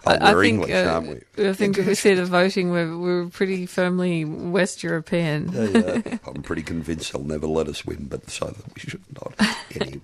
we're 0.06 0.42
English, 0.42 0.72
uh, 0.72 0.90
aren't 0.92 1.08
we? 1.36 1.48
I 1.48 1.52
think 1.52 1.78
if 1.78 1.86
we 1.86 1.94
see 1.94 2.14
the 2.14 2.24
voting, 2.24 2.70
we're, 2.70 2.98
we're 2.98 3.26
pretty 3.28 3.66
firmly 3.66 4.24
West 4.24 4.82
European. 4.82 5.52
Yeah, 5.52 6.18
I'm 6.26 6.42
pretty 6.42 6.64
convinced 6.64 7.12
they'll 7.12 7.22
never 7.22 7.46
let 7.46 7.68
us 7.68 7.86
win, 7.86 8.06
but 8.06 8.28
so 8.28 8.46
that 8.46 8.74
we 8.74 8.80
should 8.80 9.04
not. 9.14 9.34
Any, 9.80 10.00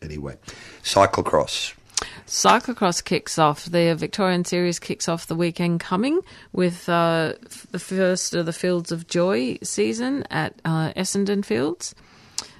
anyway, 0.00 0.36
cyclocross. 0.84 1.74
Cyclocross 2.28 3.02
kicks 3.02 3.40
off. 3.40 3.64
The 3.64 3.96
Victorian 3.96 4.44
Series 4.44 4.78
kicks 4.78 5.08
off 5.08 5.26
the 5.26 5.34
weekend 5.34 5.80
coming 5.80 6.20
with 6.52 6.88
uh, 6.88 7.32
the 7.72 7.80
first 7.80 8.34
of 8.34 8.46
the 8.46 8.52
Fields 8.52 8.92
of 8.92 9.08
Joy 9.08 9.58
season 9.64 10.24
at 10.30 10.54
uh, 10.64 10.92
Essendon 10.92 11.44
Fields 11.44 11.96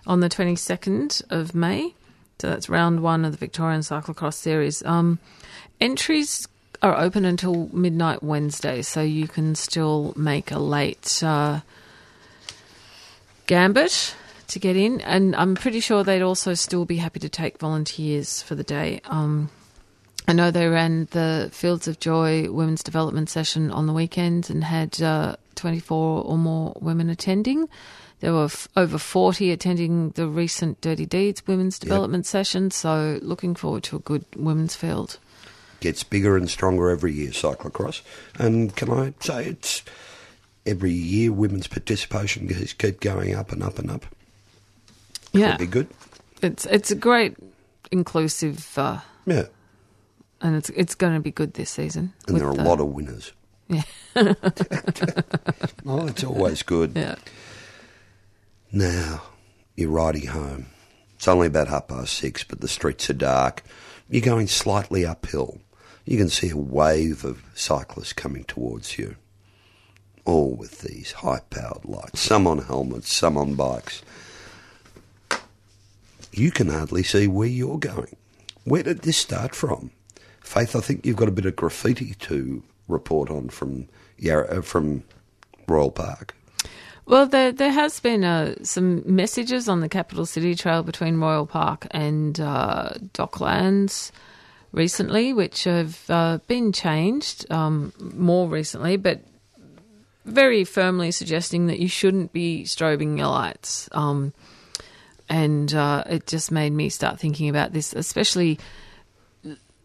on 0.07 0.21
the 0.21 0.29
22nd 0.29 1.23
of 1.31 1.55
May. 1.55 1.95
So 2.39 2.49
that's 2.49 2.69
round 2.69 3.01
one 3.01 3.25
of 3.25 3.33
the 3.33 3.39
Victorian 3.39 3.81
Cyclocross 3.81 4.35
Series. 4.35 4.85
Um, 4.85 5.19
entries 5.81 6.49
are 6.83 6.99
open 6.99 7.25
until 7.25 7.69
midnight 7.73 8.23
Wednesday, 8.23 8.83
so 8.83 9.01
you 9.01 9.29
can 9.29 9.55
still 9.55 10.13
make 10.17 10.51
a 10.51 10.59
late 10.59 11.23
uh, 11.23 11.61
gambit 13.47 14.15
to 14.49 14.59
get 14.59 14.77
in. 14.77 15.01
And 15.01 15.35
I'm 15.37 15.55
pretty 15.55 15.81
sure 15.81 16.05
they'd 16.05 16.23
also 16.23 16.55
still 16.55 16.85
be 16.85 16.97
happy 16.97 17.21
to 17.21 17.29
take 17.29 17.59
volunteers 17.59 18.43
for 18.43 18.55
the 18.55 18.65
day. 18.65 19.01
Um, 19.05 19.51
I 20.27 20.33
know 20.33 20.51
they 20.51 20.69
ran 20.69 21.09
the 21.11 21.51
Fields 21.53 21.87
of 21.87 22.01
Joy 22.01 22.51
Women's 22.51 22.83
Development 22.83 23.29
Session 23.29 23.71
on 23.71 23.87
the 23.87 23.93
weekends 23.93 24.51
and 24.51 24.65
had 24.65 25.01
uh, 25.03 25.37
24 25.55 26.25
or 26.25 26.39
more 26.39 26.75
women 26.81 27.11
attending. 27.11 27.69
There 28.25 28.33
were 28.33 28.45
f- 28.47 28.69
over 28.75 28.97
40 28.97 29.51
attending 29.51 30.09
the 30.13 30.27
recent 30.27 30.81
Dirty 30.81 31.05
Deeds 31.05 31.47
Women's 31.47 31.79
Development 31.79 32.25
Session, 32.25 32.71
so 32.71 33.19
looking 33.21 33.55
forward 33.55 33.83
to 33.83 33.97
a 33.97 33.99
good 33.99 34.25
women's 34.35 34.75
field. 34.75 35.19
Gets 35.81 36.05
bigger 36.05 36.35
and 36.35 36.49
stronger 36.49 36.89
every 36.89 37.13
year, 37.13 37.33
cyclocross. 37.33 38.01
And 38.39 38.75
can 38.75 38.91
I 38.91 39.13
say 39.21 39.45
it's 39.45 39.83
every 40.65 40.91
year 40.93 41.33
women's 41.33 41.67
participation 41.67 42.49
keeps 42.49 42.73
keep 42.73 43.01
going 43.01 43.35
up 43.35 43.53
and 43.53 43.63
up 43.63 43.79
and 43.79 43.91
up. 43.91 44.07
Yeah, 45.35 45.59
be 45.59 45.67
good. 45.67 45.89
it's 46.41 46.65
it's 46.65 46.91
a 46.91 46.95
great 46.97 47.37
inclusive, 47.93 48.79
uh, 48.79 49.01
Yeah. 49.27 49.49
and 50.41 50.57
it's 50.57 50.71
it's 50.71 50.95
going 50.95 51.13
to 51.13 51.21
be 51.21 51.31
good 51.31 51.53
this 51.53 51.69
season. 51.69 52.15
And 52.27 52.39
there 52.39 52.47
are 52.47 52.53
with 52.53 52.61
a 52.61 52.65
lot 52.65 52.81
of 52.81 52.87
winners. 52.87 53.33
Yeah. 53.69 53.83
Oh, 55.87 56.07
it's 56.07 56.25
always 56.25 56.63
good. 56.63 56.93
yeah. 56.97 57.17
Now, 58.75 59.23
you're 59.77 59.89
riding 59.89 60.27
home. 60.27 60.67
It's 61.15 61.29
only 61.29 61.47
about 61.47 61.69
half 61.69 61.87
past 61.87 62.13
six, 62.13 62.43
but 62.43 62.61
the 62.61 62.67
streets 62.67 63.09
are 63.09 63.15
dark. 63.15 63.63
You're 64.11 64.21
going 64.21 64.49
slightly 64.49 65.07
uphill. 65.07 65.61
You 66.05 66.19
can 66.19 66.29
see 66.29 66.51
a 66.51 66.57
wave 66.57 67.25
of 67.25 67.45
cyclists 67.55 68.13
coming 68.13 68.43
towards 68.43 68.99
you. 68.99 69.15
All 70.25 70.57
with 70.57 70.81
these 70.81 71.13
high 71.13 71.43
powered 71.51 71.85
lights, 71.85 72.19
some 72.19 72.49
on 72.49 72.59
helmets, 72.59 73.15
some 73.15 73.39
on 73.39 73.55
bikes. 73.55 74.03
You 76.33 76.51
can 76.51 76.69
hardly 76.69 77.05
see 77.05 77.29
where 77.29 77.47
you're 77.47 77.79
going. 77.79 78.17
Where 78.65 78.83
did 78.83 79.03
this 79.03 79.19
start 79.19 79.55
from? 79.55 79.93
Faith, 80.41 80.75
I 80.75 80.81
think 80.81 81.07
you've 81.07 81.15
got 81.15 81.29
a 81.29 81.31
bit 81.31 81.47
of 81.47 81.55
graffiti 81.55 82.15
to 82.15 82.65
report 82.89 83.31
on 83.31 83.51
from 83.51 83.87
Yarra, 84.19 84.59
uh, 84.59 84.63
from 84.63 85.05
Royal 85.69 85.93
Park. 85.93 86.35
Well, 87.07 87.27
there 87.27 87.53
there 87.53 87.73
has 87.73 88.01
been 88.01 88.25
uh, 88.25 88.55
some 88.63 89.03
messages 89.05 89.69
on 89.69 89.81
the 89.81 89.91
Capital 89.91 90.25
City 90.25 90.55
Trail 90.55 90.83
between 90.83 91.19
Royal 91.19 91.47
Park 91.47 91.87
and 91.91 92.41
uh, 92.41 92.93
Docklands 93.13 94.11
recently, 94.73 95.33
which 95.35 95.65
have 95.65 96.01
uh, 96.09 96.39
been 96.47 96.73
changed 96.73 97.51
um, 97.53 97.93
more 97.99 98.49
recently, 98.49 98.97
but 98.97 99.21
very 100.25 100.65
firmly 100.65 101.11
suggesting 101.11 101.67
that 101.67 101.79
you 101.79 101.89
shouldn't 101.89 102.33
be 102.33 102.65
strobing 102.65 103.19
your 103.19 103.27
lights. 103.27 103.89
Um, 103.93 104.33
and 105.29 105.75
uh, 105.75 106.05
it 106.07 106.27
just 106.27 106.51
made 106.51 106.73
me 106.73 106.89
start 106.89 107.21
thinking 107.21 107.51
about 107.51 107.75
this, 107.75 107.93
especially 107.93 108.59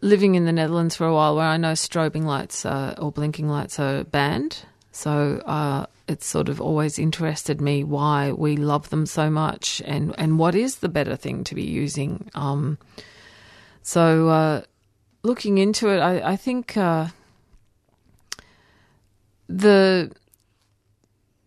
living 0.00 0.36
in 0.36 0.46
the 0.46 0.52
Netherlands 0.52 0.96
for 0.96 1.06
a 1.06 1.12
while, 1.12 1.36
where 1.36 1.46
I 1.46 1.58
know 1.58 1.72
strobing 1.72 2.24
lights 2.24 2.64
or 2.64 3.12
blinking 3.12 3.48
lights 3.48 3.78
are 3.78 4.04
banned. 4.04 4.64
So 4.92 5.42
uh, 5.44 5.86
it's 6.10 6.26
sort 6.26 6.48
of 6.48 6.60
always 6.60 6.98
interested 6.98 7.60
me 7.60 7.84
why 7.84 8.32
we 8.32 8.56
love 8.56 8.90
them 8.90 9.06
so 9.06 9.30
much, 9.30 9.80
and 9.84 10.14
and 10.18 10.38
what 10.38 10.54
is 10.54 10.76
the 10.76 10.88
better 10.88 11.16
thing 11.16 11.44
to 11.44 11.54
be 11.54 11.62
using. 11.62 12.28
Um, 12.34 12.78
so 13.82 14.28
uh, 14.28 14.62
looking 15.22 15.58
into 15.58 15.88
it, 15.88 16.00
I, 16.00 16.32
I 16.32 16.36
think 16.36 16.76
uh, 16.76 17.08
the 19.48 20.10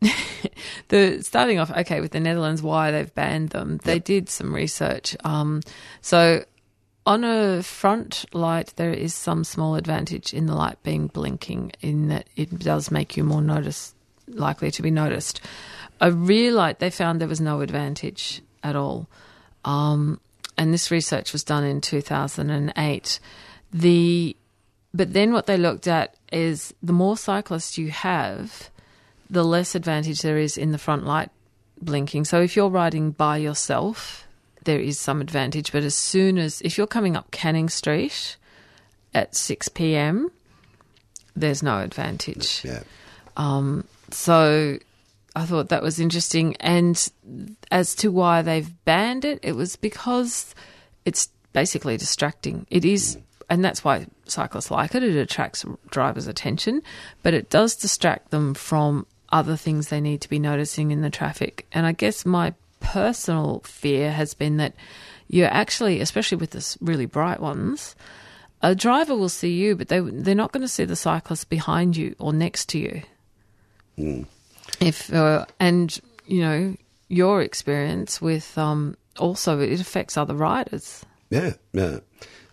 the 0.88 1.22
starting 1.22 1.60
off 1.60 1.72
okay 1.72 2.02
with 2.02 2.12
the 2.12 2.20
Netherlands, 2.20 2.62
why 2.62 2.92
they've 2.92 3.14
banned 3.14 3.50
them. 3.50 3.80
They 3.84 4.00
did 4.00 4.30
some 4.30 4.56
research. 4.56 5.16
Um, 5.24 5.62
so 6.02 6.46
on 7.06 7.24
a 7.26 7.62
front 7.64 8.26
light, 8.34 8.74
there 8.78 8.94
is 8.94 9.14
some 9.14 9.44
small 9.44 9.76
advantage 9.76 10.34
in 10.34 10.46
the 10.46 10.56
light 10.56 10.82
being 10.84 11.08
blinking, 11.08 11.74
in 11.82 12.08
that 12.08 12.28
it 12.38 12.60
does 12.60 12.92
make 12.92 13.18
you 13.18 13.24
more 13.24 13.42
notice 13.42 13.93
likely 14.28 14.72
to 14.72 14.82
be 14.82 14.92
noticed. 14.92 15.42
A 16.02 16.12
rear 16.12 16.52
light, 16.52 16.80
they 16.80 16.90
found 16.90 17.22
there 17.22 17.28
was 17.28 17.42
no 17.42 17.62
advantage 17.62 18.42
at 18.64 18.76
all. 18.76 19.08
Um, 19.66 20.20
and 20.58 20.74
this 20.74 20.92
research 20.92 21.34
was 21.34 21.44
done 21.44 21.64
in 21.64 21.82
2008. 21.82 23.20
The 23.72 24.36
but 24.94 25.14
then 25.14 25.34
what 25.34 25.48
they 25.48 25.58
looked 25.58 25.88
at 25.88 26.16
is 26.32 26.74
the 26.84 26.94
more 26.94 27.18
cyclists 27.18 27.78
you 27.80 27.90
have, 27.90 28.70
the 29.30 29.44
less 29.44 29.74
advantage 29.74 30.22
there 30.22 30.38
is 30.38 30.58
in 30.58 30.72
the 30.72 30.78
front 30.78 31.06
light 31.06 31.32
blinking. 31.82 32.26
So 32.26 32.42
if 32.42 32.56
you're 32.56 32.70
riding 32.70 33.12
by 33.12 33.38
yourself, 33.38 34.28
there 34.64 34.80
is 34.80 35.00
some 35.00 35.20
advantage. 35.20 35.72
But 35.72 35.84
as 35.84 35.96
soon 35.96 36.38
as 36.38 36.62
if 36.62 36.78
you're 36.78 36.88
coming 36.88 37.16
up 37.16 37.32
Canning 37.32 37.70
Street 37.70 38.38
at 39.16 39.36
6 39.36 39.70
p.m., 39.70 40.32
there's 41.36 41.64
no 41.64 41.80
advantage. 41.80 42.62
Yeah. 42.64 42.84
So 44.14 44.78
I 45.36 45.46
thought 45.46 45.70
that 45.70 45.84
was 45.84 46.00
interesting. 46.00 46.56
And 46.58 47.10
as 47.72 47.96
to 47.96 48.12
why 48.12 48.42
they've 48.42 48.70
banned 48.86 49.26
it, 49.26 49.40
it 49.42 49.54
was 49.54 49.76
because 49.76 50.54
it's 51.06 51.30
basically 51.52 51.98
distracting. 51.98 52.68
It 52.70 52.86
is, 52.86 53.18
and 53.50 53.66
that's 53.66 53.84
why 53.84 54.08
cyclists 54.26 54.72
like 54.72 54.96
it. 54.96 55.04
It 55.04 55.16
attracts 55.16 55.66
drivers' 55.90 56.28
attention, 56.28 56.82
but 57.24 57.34
it 57.34 57.50
does 57.50 57.76
distract 57.76 58.32
them 58.32 58.54
from 58.54 59.06
other 59.30 59.56
things 59.56 59.90
they 59.90 60.02
need 60.02 60.22
to 60.22 60.30
be 60.30 60.40
noticing 60.40 60.92
in 60.92 61.02
the 61.02 61.10
traffic. 61.10 61.66
And 61.72 61.86
I 61.86 61.92
guess 61.92 62.26
my 62.26 62.54
personal 62.80 63.62
fear 63.62 64.12
has 64.12 64.34
been 64.34 64.58
that 64.58 64.76
you're 65.28 65.48
actually, 65.48 66.02
especially 66.02 66.38
with 66.38 66.52
this 66.52 66.78
really 66.82 67.08
bright 67.08 67.40
ones, 67.40 67.96
a 68.62 68.76
driver 68.76 69.16
will 69.16 69.30
see 69.30 69.54
you, 69.54 69.76
but 69.76 69.88
they 69.88 70.00
they're 70.00 70.36
not 70.36 70.52
going 70.52 70.62
to 70.62 70.68
see 70.68 70.86
the 70.86 70.96
cyclist 70.96 71.50
behind 71.50 71.98
you 71.98 72.16
or 72.20 72.32
next 72.32 72.70
to 72.70 72.78
you 72.78 73.02
if 74.80 75.14
uh, 75.14 75.46
and 75.60 76.00
you 76.26 76.42
know 76.42 76.76
your 77.10 77.42
experience 77.42 78.22
with 78.22 78.58
um 78.58 78.96
also 79.20 79.60
it 79.60 79.80
affects 79.80 80.18
other 80.18 80.34
riders 80.34 81.06
Yeah, 81.30 81.54
yeah. 81.74 82.00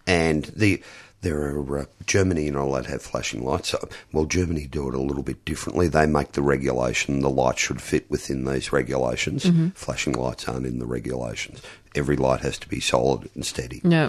And 0.07 0.45
the 0.57 0.83
there 1.21 1.55
are 1.55 1.81
uh, 1.81 1.85
Germany 2.07 2.49
and 2.49 2.57
all 2.57 2.73
that 2.73 2.87
have 2.87 3.03
flashing 3.03 3.45
lights. 3.45 3.75
Well, 4.11 4.25
Germany 4.25 4.67
do 4.67 4.89
it 4.89 4.95
a 4.95 5.01
little 5.01 5.23
bit 5.23 5.45
differently. 5.45 5.87
They 5.87 6.07
make 6.07 6.33
the 6.33 6.41
regulation 6.43 7.21
the 7.21 7.29
light 7.29 7.59
should 7.59 7.83
fit 7.83 8.11
within 8.11 8.47
these 8.47 8.73
regulations. 8.73 9.51
Flashing 9.75 10.15
lights 10.15 10.49
aren't 10.49 10.67
in 10.67 10.79
the 10.79 10.87
regulations. 10.87 11.61
Every 11.95 12.17
light 12.17 12.41
has 12.41 12.59
to 12.61 12.69
be 12.69 12.81
solid 12.81 13.29
and 13.35 13.45
steady. 13.45 13.83
no 13.85 14.09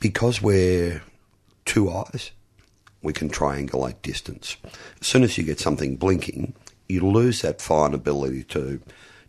Because 0.00 0.42
we're 0.42 1.02
two 1.64 1.88
eyes, 1.88 2.32
we 3.02 3.12
can 3.12 3.28
triangulate 3.28 4.00
distance. 4.02 4.56
As 5.00 5.06
soon 5.06 5.22
as 5.22 5.36
you 5.36 5.44
get 5.44 5.60
something 5.60 5.96
blinking, 5.96 6.54
you 6.88 7.06
lose 7.06 7.42
that 7.42 7.60
fine 7.60 7.94
ability 7.94 8.44
to 8.44 8.80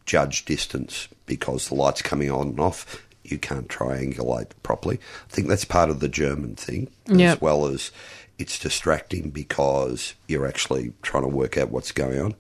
judge 0.06 0.46
distance 0.46 1.08
because 1.26 1.68
the 1.68 1.76
light's 1.76 2.02
coming 2.02 2.30
on 2.30 2.50
and 2.50 2.60
off. 2.60 3.06
You 3.24 3.38
can't 3.38 3.70
triangulate 3.70 4.52
properly. 4.64 5.00
I 5.30 5.34
think 5.34 5.48
that's 5.48 5.66
part 5.66 5.90
of 5.90 6.02
the 6.02 6.10
German 6.10 6.56
thing, 6.56 6.90
as 7.10 7.40
well 7.40 7.66
as 7.68 7.92
it's 8.38 8.60
distracting 8.60 9.30
because 9.30 10.14
you're 10.28 10.48
actually 10.48 10.94
trying 11.02 11.24
to 11.24 11.30
work 11.30 11.58
out 11.58 11.72
what's 11.72 11.92
going 11.94 12.20
on. 12.20 12.36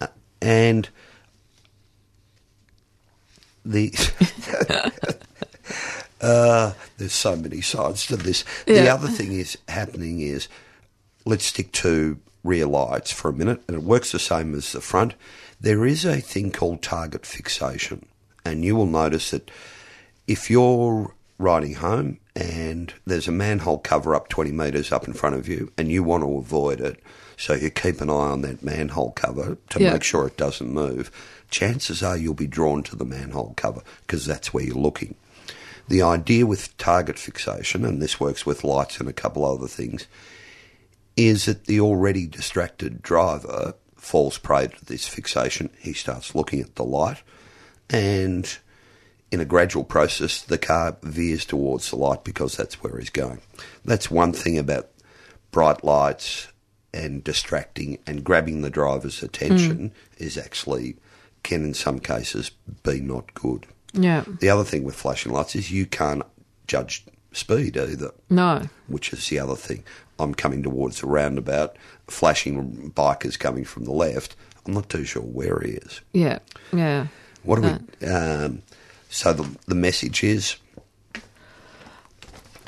Uh, 0.00 0.06
and 0.40 0.88
the 3.64 3.90
uh, 6.20 6.72
there's 6.96 7.12
so 7.12 7.36
many 7.36 7.60
sides 7.60 8.06
to 8.06 8.16
this. 8.16 8.44
The 8.66 8.88
other 8.88 9.08
thing 9.08 9.32
is 9.32 9.58
happening 9.68 10.20
is 10.20 10.48
let's 11.24 11.44
stick 11.44 11.72
to 11.72 12.18
rear 12.44 12.66
lights 12.66 13.12
for 13.12 13.28
a 13.28 13.32
minute, 13.32 13.62
and 13.68 13.76
it 13.76 13.82
works 13.82 14.12
the 14.12 14.18
same 14.18 14.54
as 14.54 14.72
the 14.72 14.80
front. 14.80 15.14
There 15.60 15.84
is 15.84 16.04
a 16.04 16.20
thing 16.20 16.50
called 16.52 16.82
target 16.82 17.26
fixation, 17.26 18.06
and 18.44 18.64
you 18.64 18.76
will 18.76 18.86
notice 18.86 19.30
that 19.32 19.50
if 20.26 20.50
you're 20.50 21.14
riding 21.38 21.74
home 21.74 22.18
and 22.34 22.92
there's 23.06 23.28
a 23.28 23.32
manhole 23.32 23.78
cover 23.78 24.14
up 24.14 24.28
20 24.28 24.50
metres 24.52 24.90
up 24.92 25.06
in 25.06 25.12
front 25.14 25.36
of 25.36 25.46
you 25.48 25.72
and 25.78 25.88
you 25.90 26.02
want 26.02 26.22
to 26.24 26.36
avoid 26.36 26.80
it, 26.80 27.00
so 27.36 27.54
you 27.54 27.70
keep 27.70 28.00
an 28.00 28.10
eye 28.10 28.12
on 28.12 28.42
that 28.42 28.62
manhole 28.62 29.12
cover 29.12 29.56
to 29.70 29.80
Yeah. 29.80 29.92
make 29.92 30.02
sure 30.02 30.26
it 30.26 30.36
doesn't 30.36 30.72
move, 30.72 31.10
chances 31.50 32.02
are 32.02 32.16
you'll 32.16 32.34
be 32.34 32.46
drawn 32.48 32.82
to 32.84 32.96
the 32.96 33.04
manhole 33.04 33.54
cover 33.56 33.82
because 34.06 34.26
that's 34.26 34.52
where 34.52 34.64
you're 34.64 34.74
looking. 34.76 35.14
The 35.88 36.02
idea 36.02 36.46
with 36.46 36.76
target 36.76 37.18
fixation, 37.18 37.84
and 37.84 38.00
this 38.00 38.20
works 38.20 38.44
with 38.44 38.64
lights 38.64 39.00
and 39.00 39.08
a 39.08 39.12
couple 39.12 39.44
other 39.44 39.68
things, 39.68 40.06
is 41.16 41.46
that 41.46 41.64
the 41.64 41.80
already 41.80 42.26
distracted 42.26 43.02
driver 43.02 43.74
falls 43.96 44.38
prey 44.38 44.68
to 44.68 44.84
this 44.84 45.08
fixation. 45.08 45.70
He 45.78 45.92
starts 45.92 46.34
looking 46.34 46.60
at 46.60 46.76
the 46.76 46.84
light, 46.84 47.22
and 47.90 48.58
in 49.30 49.40
a 49.40 49.44
gradual 49.44 49.84
process, 49.84 50.42
the 50.42 50.58
car 50.58 50.96
veers 51.02 51.44
towards 51.44 51.90
the 51.90 51.96
light 51.96 52.24
because 52.24 52.56
that's 52.56 52.82
where 52.82 52.98
he's 52.98 53.10
going. 53.10 53.40
That's 53.84 54.10
one 54.10 54.32
thing 54.32 54.58
about 54.58 54.88
bright 55.50 55.84
lights 55.84 56.48
and 56.94 57.22
distracting 57.22 57.98
and 58.06 58.24
grabbing 58.24 58.62
the 58.62 58.70
driver's 58.70 59.22
attention 59.22 59.88
hmm. 59.88 60.22
is 60.22 60.38
actually 60.38 60.96
can 61.42 61.64
in 61.64 61.74
some 61.74 61.98
cases 61.98 62.50
be 62.82 63.00
not 63.00 63.34
good. 63.34 63.66
Yeah. 63.92 64.24
The 64.40 64.50
other 64.50 64.64
thing 64.64 64.84
with 64.84 64.94
flashing 64.94 65.32
lights 65.32 65.56
is 65.56 65.70
you 65.70 65.86
can't 65.86 66.22
judge 66.66 67.04
speed 67.32 67.76
either, 67.76 68.10
No. 68.30 68.68
which 68.86 69.12
is 69.12 69.28
the 69.28 69.38
other 69.38 69.56
thing. 69.56 69.84
I'm 70.18 70.34
coming 70.34 70.62
towards 70.62 71.02
a 71.02 71.06
roundabout, 71.06 71.76
flashing 72.08 72.90
bikers 72.94 73.38
coming 73.38 73.64
from 73.64 73.84
the 73.84 73.92
left. 73.92 74.34
I'm 74.66 74.74
not 74.74 74.88
too 74.88 75.04
sure 75.04 75.22
where 75.22 75.60
he 75.60 75.72
is. 75.72 76.00
Yeah. 76.12 76.40
Yeah. 76.72 77.06
What 77.44 77.56
do 77.56 77.62
No. 77.62 77.78
we? 78.00 78.06
Um, 78.08 78.62
so 79.10 79.32
the 79.32 79.48
the 79.66 79.74
message 79.74 80.22
is 80.24 80.56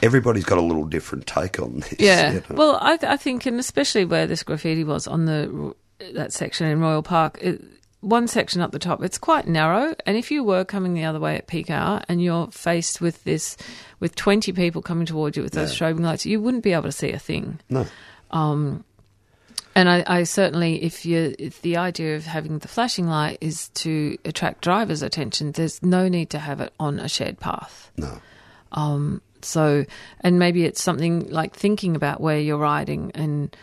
everybody's 0.02 0.44
got 0.44 0.58
a 0.58 0.62
little 0.62 0.84
different 0.86 1.26
take 1.26 1.58
on 1.60 1.80
this. 1.80 1.94
Yeah. 1.98 2.32
you 2.32 2.42
know. 2.48 2.56
Well, 2.56 2.78
I, 2.80 2.98
I 3.02 3.16
think, 3.16 3.46
and 3.46 3.58
especially 3.60 4.04
where 4.04 4.26
this 4.26 4.42
graffiti 4.42 4.84
was 4.84 5.06
on 5.06 5.26
the 5.26 5.74
that 6.14 6.32
section 6.32 6.66
in 6.66 6.80
Royal 6.80 7.02
Park, 7.02 7.38
it, 7.42 7.62
one 8.00 8.26
section 8.28 8.60
up 8.62 8.72
the 8.72 8.78
top, 8.78 9.02
it's 9.02 9.18
quite 9.18 9.46
narrow. 9.46 9.94
And 10.06 10.16
if 10.16 10.30
you 10.30 10.42
were 10.42 10.64
coming 10.64 10.94
the 10.94 11.04
other 11.04 11.20
way 11.20 11.36
at 11.36 11.46
peak 11.46 11.70
hour 11.70 12.02
and 12.08 12.22
you're 12.22 12.48
faced 12.48 13.00
with 13.00 13.22
this, 13.24 13.56
with 14.00 14.14
20 14.16 14.52
people 14.52 14.80
coming 14.82 15.06
towards 15.06 15.36
you 15.36 15.42
with 15.42 15.52
those 15.52 15.78
Yeah. 15.78 15.88
strobing 15.92 16.00
lights, 16.00 16.24
you 16.24 16.40
wouldn't 16.40 16.62
be 16.64 16.72
able 16.72 16.84
to 16.84 16.92
see 16.92 17.12
a 17.12 17.18
thing. 17.18 17.58
no. 17.68 17.86
Um, 18.30 18.84
and 19.74 19.88
I, 19.88 20.02
I 20.06 20.22
certainly, 20.24 20.82
if 20.82 21.04
you, 21.06 21.34
if 21.38 21.62
the 21.62 21.76
idea 21.76 22.16
of 22.16 22.24
having 22.26 22.58
the 22.58 22.68
flashing 22.68 23.06
light 23.06 23.38
is 23.40 23.68
to 23.70 24.18
attract 24.24 24.62
drivers' 24.62 25.00
attention, 25.02 25.52
there's 25.52 25.80
no 25.82 26.08
need 26.08 26.30
to 26.30 26.38
have 26.40 26.60
it 26.60 26.72
on 26.80 26.98
a 26.98 27.08
shared 27.08 27.38
path. 27.38 27.90
No. 27.96 28.18
Um, 28.72 29.22
so, 29.42 29.84
and 30.22 30.38
maybe 30.38 30.64
it's 30.64 30.82
something 30.82 31.30
like 31.30 31.54
thinking 31.54 31.94
about 31.96 32.20
where 32.20 32.38
you're 32.38 32.58
riding. 32.58 33.12
And 33.14 33.56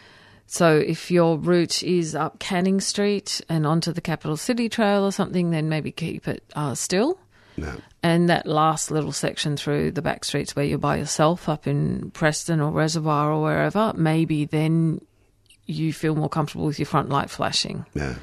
so, 0.47 0.77
if 0.77 1.11
your 1.11 1.37
route 1.37 1.83
is 1.83 2.15
up 2.15 2.39
Canning 2.39 2.79
Street 2.79 3.41
and 3.49 3.67
onto 3.67 3.91
the 3.91 4.01
Capital 4.01 4.37
City 4.37 4.69
Trail 4.69 5.03
or 5.03 5.11
something, 5.11 5.51
then 5.51 5.67
maybe 5.67 5.91
keep 5.91 6.27
it 6.27 6.41
uh, 6.55 6.73
still. 6.73 7.19
No. 7.57 7.75
And 8.01 8.29
that 8.29 8.45
last 8.45 8.89
little 8.89 9.11
section 9.11 9.57
through 9.57 9.91
the 9.91 10.01
back 10.01 10.23
streets 10.23 10.55
where 10.55 10.63
you're 10.63 10.77
by 10.77 10.97
yourself 10.97 11.49
up 11.49 11.67
in 11.67 12.11
Preston 12.11 12.61
or 12.61 12.71
Reservoir 12.71 13.31
or 13.31 13.41
wherever, 13.41 13.93
maybe 13.97 14.45
then 14.45 15.01
you 15.65 15.91
feel 15.91 16.15
more 16.15 16.29
comfortable 16.29 16.65
with 16.65 16.79
your 16.79 16.85
front 16.85 17.09
light 17.09 17.29
flashing 17.29 17.85
No. 17.93 18.15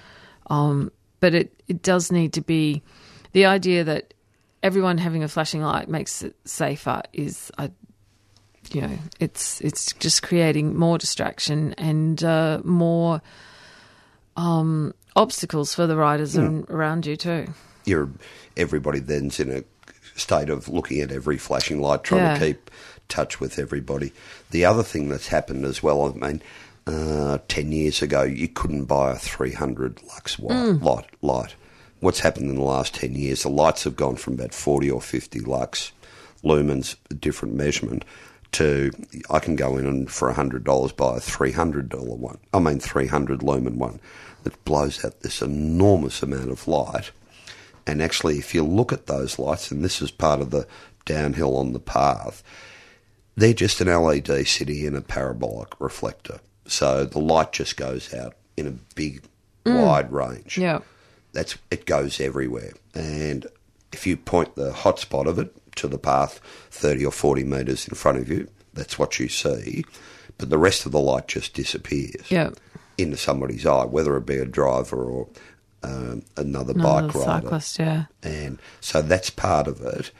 but 1.20 1.34
it, 1.34 1.52
it 1.68 1.82
does 1.82 2.10
need 2.10 2.32
to 2.32 2.40
be 2.40 2.82
the 3.32 3.44
idea 3.44 3.84
that 3.84 4.14
everyone 4.62 4.96
having 4.96 5.22
a 5.22 5.28
flashing 5.28 5.60
light 5.60 5.88
makes 5.88 6.22
it 6.22 6.34
safer 6.46 7.02
is 7.12 7.50
I 7.58 7.70
you 8.72 8.80
know 8.82 8.98
it's 9.20 9.60
it's 9.60 9.92
just 9.94 10.22
creating 10.22 10.76
more 10.76 10.98
distraction 10.98 11.72
and 11.74 12.22
uh, 12.22 12.60
more 12.64 13.20
um, 14.36 14.94
obstacles 15.16 15.74
for 15.74 15.86
the 15.86 15.96
riders 15.96 16.36
and 16.36 16.68
around 16.70 17.06
you 17.06 17.16
too. 17.16 17.46
You're 17.84 18.08
everybody 18.56 18.98
then's 19.00 19.38
in 19.40 19.50
a 19.50 19.64
state 20.18 20.48
of 20.48 20.68
looking 20.68 21.00
at 21.00 21.10
every 21.12 21.38
flashing 21.38 21.80
light, 21.80 22.04
trying 22.04 22.22
Yeah. 22.22 22.34
to 22.38 22.46
keep 22.46 22.70
touch 23.08 23.40
with 23.40 23.58
everybody. 23.58 24.12
The 24.50 24.64
other 24.64 24.82
thing 24.82 25.08
that's 25.08 25.28
happened 25.28 25.64
as 25.66 25.82
well, 25.82 26.14
I 26.22 26.26
mean, 26.28 26.42
uh, 26.86 27.38
ten 27.48 27.72
years 27.72 28.00
ago 28.02 28.22
you 28.22 28.48
couldn't 28.48 28.84
buy 28.84 29.12
a 29.12 29.16
three 29.18 29.52
hundred 29.52 30.02
lux 30.04 30.36
Mm. 30.36 30.82
light 30.82 31.06
light. 31.22 31.54
What's 32.00 32.20
happened 32.20 32.50
in 32.50 32.56
the 32.56 32.62
last 32.62 32.94
ten 32.94 33.14
years? 33.14 33.42
The 33.42 33.48
lights 33.50 33.84
have 33.84 33.96
gone 33.96 34.16
from 34.16 34.34
about 34.34 34.54
forty 34.54 34.90
or 34.90 35.00
fifty 35.00 35.40
lux 35.40 35.92
lumens, 36.42 36.96
a 37.10 37.14
different 37.14 37.54
measurement, 37.54 38.04
to 38.54 38.90
I 39.30 39.38
can 39.38 39.56
go 39.56 39.76
in 39.76 39.86
and 39.86 40.10
for 40.10 40.32
hundred 40.32 40.64
dollars 40.64 40.92
buy 40.92 41.16
a 41.16 41.20
three 41.20 41.52
hundred 41.52 41.88
dollar 41.88 42.14
one. 42.14 42.38
I 42.52 42.58
mean 42.58 42.80
three 42.80 43.06
hundred 43.06 43.42
lumen 43.42 43.78
one 43.78 44.00
that 44.44 44.64
blows 44.64 45.04
out 45.04 45.20
this 45.20 45.42
enormous 45.42 46.22
amount 46.22 46.50
of 46.50 46.66
light. 46.68 47.10
And 47.86 48.00
actually, 48.00 48.38
if 48.38 48.54
you 48.54 48.62
look 48.62 48.92
at 48.92 49.06
those 49.06 49.38
lights, 49.38 49.70
and 49.70 49.84
this 49.84 50.00
is 50.00 50.10
part 50.10 50.40
of 50.40 50.50
the 50.50 50.66
downhill 51.04 51.56
on 51.56 51.72
the 51.72 51.80
path, 51.80 52.42
they're 53.36 53.52
just 53.52 53.80
an 53.80 53.88
LED 53.88 54.46
sitting 54.46 54.84
in 54.84 54.94
a 54.94 55.02
parabolic 55.02 55.78
reflector. 55.80 56.40
So 56.66 57.04
the 57.04 57.18
light 57.18 57.52
just 57.52 57.76
goes 57.76 58.14
out 58.14 58.34
in 58.56 58.66
a 58.66 58.94
big, 58.94 59.22
mm. 59.66 59.84
wide 59.84 60.12
range. 60.12 60.56
Yeah. 60.56 60.80
That's 61.32 61.58
it 61.70 61.84
goes 61.84 62.20
everywhere. 62.20 62.72
And 62.94 63.46
if 63.92 64.06
you 64.06 64.16
point 64.16 64.54
the 64.54 64.72
hotspot 64.72 65.26
of 65.26 65.38
it 65.38 65.54
to 65.76 65.88
the 65.88 65.98
path 65.98 66.40
30 66.70 67.06
or 67.06 67.12
40 67.12 67.44
metres 67.44 67.86
in 67.88 67.94
front 67.94 68.18
of 68.18 68.28
you, 68.28 68.48
that's 68.72 68.98
what 68.98 69.18
you 69.18 69.28
see. 69.28 69.84
But 70.38 70.50
the 70.50 70.58
rest 70.58 70.84
of 70.86 70.92
the 70.92 71.00
light 71.00 71.28
just 71.28 71.54
disappears 71.54 72.30
Yeah. 72.30 72.50
into 72.98 73.16
somebody's 73.16 73.66
eye, 73.66 73.84
whether 73.84 74.16
it 74.16 74.26
be 74.26 74.36
a 74.38 74.44
driver 74.46 75.02
or 75.04 75.28
um, 75.82 76.22
another 76.36 76.72
Another 76.72 76.74
bike 77.08 77.14
rider. 77.14 77.42
cyclist, 77.46 77.78
yeah. 77.78 78.04
And 78.22 78.58
so 78.80 79.02
that's 79.02 79.30
part 79.30 79.66
of 79.68 79.80
it. 79.82 80.10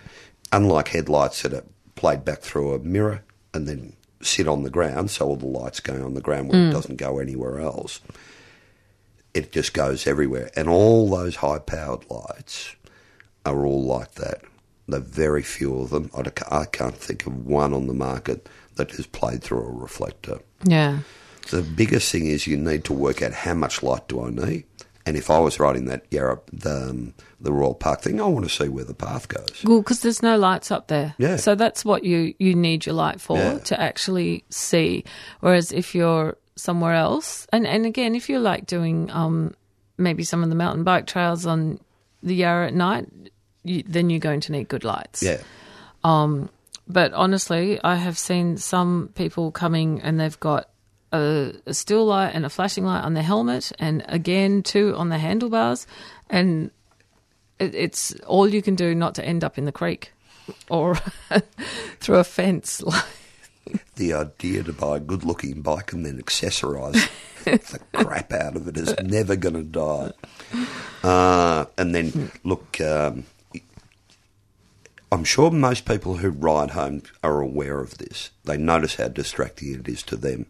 Unlike 0.53 0.89
headlights 0.89 1.43
that 1.43 1.55
are 1.55 1.65
played 1.97 2.25
back 2.25 2.41
through 2.41 2.75
a 2.75 2.79
mirror 2.79 3.23
and 3.55 3.67
then 3.67 3.95
sit 4.21 4.47
on 4.47 4.63
the 4.63 4.71
ground, 4.71 5.11
so 5.11 5.27
all 5.27 5.37
the 5.37 5.47
lights 5.47 5.81
go 5.81 6.05
on 6.05 6.15
the 6.15 6.21
ground 6.21 6.51
where 6.51 6.69
it 6.69 6.73
doesn't 6.73 6.97
go 6.97 7.19
anywhere 7.19 7.61
else. 7.61 8.01
It 9.33 9.51
just 9.53 9.73
goes 9.75 10.07
everywhere. 10.07 10.51
And 10.55 10.69
all 10.69 11.09
those 11.11 11.37
high 11.37 11.59
powered 11.59 12.09
lights 12.11 12.77
are 13.45 13.65
all 13.67 13.83
like 13.83 14.13
that. 14.15 14.43
There 14.87 15.01
are 15.01 15.03
very 15.03 15.43
few 15.43 15.79
of 15.81 15.91
them. 15.91 16.11
I 16.17 16.23
I 16.51 16.65
can't 16.67 16.97
think 16.97 17.27
of 17.27 17.47
one 17.47 17.73
on 17.73 17.87
the 17.87 17.95
market 17.95 18.49
that 18.77 18.93
is 18.95 19.07
played 19.07 19.43
through 19.43 19.61
a 19.65 19.71
reflector. 19.71 20.41
Yeah. 20.65 21.01
The 21.51 21.63
biggest 21.63 22.11
thing 22.11 22.27
is 22.27 22.47
you 22.47 22.57
need 22.57 22.85
to 22.85 22.93
work 22.93 23.23
out 23.23 23.33
how 23.33 23.55
much 23.55 23.83
light 23.83 24.09
do 24.09 24.23
I 24.25 24.31
need. 24.31 24.65
And 25.07 25.17
if 25.19 25.29
I 25.29 25.39
was 25.39 25.61
riding 25.61 25.85
that 25.87 26.07
Yarra, 26.11 26.41
the, 26.51 26.89
um, 26.91 27.15
the 27.39 27.53
Royal 27.53 27.75
Park 27.75 28.01
thing, 28.01 28.21
I 28.21 28.25
want 28.27 28.47
to 28.47 28.51
see 28.51 28.69
where 28.71 28.85
the 28.85 28.95
path 28.95 29.29
goes. 29.29 29.63
Well, 29.63 29.81
because 29.81 30.01
there's 30.01 30.23
no 30.23 30.39
lights 30.39 30.71
up 30.71 30.89
there. 30.89 31.15
Yeah. 31.19 31.37
So 31.37 31.55
that's 31.55 31.85
what 31.85 32.05
you, 32.05 32.35
you 32.39 32.55
need 32.55 32.87
your 32.87 32.95
light 32.95 33.21
for 33.21 33.37
Yeah. 33.37 33.59
to 33.59 33.79
actually 33.81 34.45
see. 34.49 35.05
Whereas 35.41 35.73
if 35.73 35.95
you're 35.95 36.39
somewhere 36.57 36.95
else, 36.95 37.47
and, 37.53 37.67
and 37.67 37.85
again, 37.85 38.15
if 38.15 38.31
you're 38.31 38.41
like 38.41 38.65
doing 38.67 39.11
um, 39.11 39.55
maybe 39.99 40.25
some 40.25 40.43
of 40.43 40.49
the 40.49 40.55
mountain 40.55 40.85
bike 40.85 41.07
trails 41.07 41.45
on 41.45 41.81
the 42.23 42.35
Yarra 42.37 42.69
at 42.69 42.75
night, 42.75 43.07
you, 43.65 43.83
then 43.87 44.11
you're 44.11 44.21
going 44.21 44.41
to 44.41 44.53
need 44.53 44.69
good 44.69 44.85
lights. 44.85 45.23
Yeah. 45.23 45.39
But 46.87 47.13
honestly, 47.15 47.81
I 47.83 47.97
have 47.97 48.19
seen 48.19 48.59
some 48.59 49.11
people 49.15 49.51
coming 49.51 50.01
and 50.03 50.21
they've 50.21 50.39
got 50.39 50.69
a, 51.13 51.53
a 51.67 51.75
still 51.75 52.05
light 52.07 52.31
and 52.31 52.45
a 52.45 52.51
flashing 52.51 52.85
light 52.85 53.03
on 53.03 53.15
their 53.15 53.23
helmet, 53.23 53.73
and 53.79 54.05
again 54.09 54.63
two 54.63 54.95
on 54.97 55.09
the 55.09 55.19
handlebars, 55.19 55.87
and 56.29 56.71
it, 57.59 57.75
it's 57.75 58.15
all 58.27 58.49
you 58.49 58.61
can 58.61 58.75
do 58.75 58.95
not 58.95 59.15
to 59.15 59.25
end 59.25 59.45
up 59.45 59.57
in 59.57 59.65
the 59.65 59.73
creek 59.73 60.13
or 60.69 60.97
through 62.01 62.17
a 62.17 62.25
fence. 62.25 62.83
The 63.97 64.13
idea 64.13 64.63
to 64.63 64.75
buy 64.75 64.99
a 64.99 65.01
good 65.01 65.25
looking 65.25 65.63
bike 65.63 65.95
and 65.95 66.05
then 66.05 66.21
accessorise 66.21 67.09
the 67.45 67.81
crap 67.95 68.31
out 68.31 68.57
of 68.57 68.69
it 68.69 68.77
is 68.77 68.95
never 69.03 69.37
going 69.37 69.55
to 69.55 69.63
die. 69.63 70.13
Uh, 71.03 71.65
and 71.79 71.95
then, 71.95 72.31
look, 72.45 72.79
um, 72.83 73.25
I'm 75.15 75.23
sure 75.23 75.53
most 75.53 75.85
people 75.85 76.17
who 76.17 76.31
ride 76.31 76.71
home 76.73 77.05
are 77.23 77.41
aware 77.41 77.79
of 77.79 77.99
this. 77.99 78.33
They 78.43 78.57
notice 78.57 78.97
how 78.97 79.07
distracting 79.07 79.73
it 79.73 79.87
is 79.87 80.03
to 80.03 80.17
them. 80.17 80.47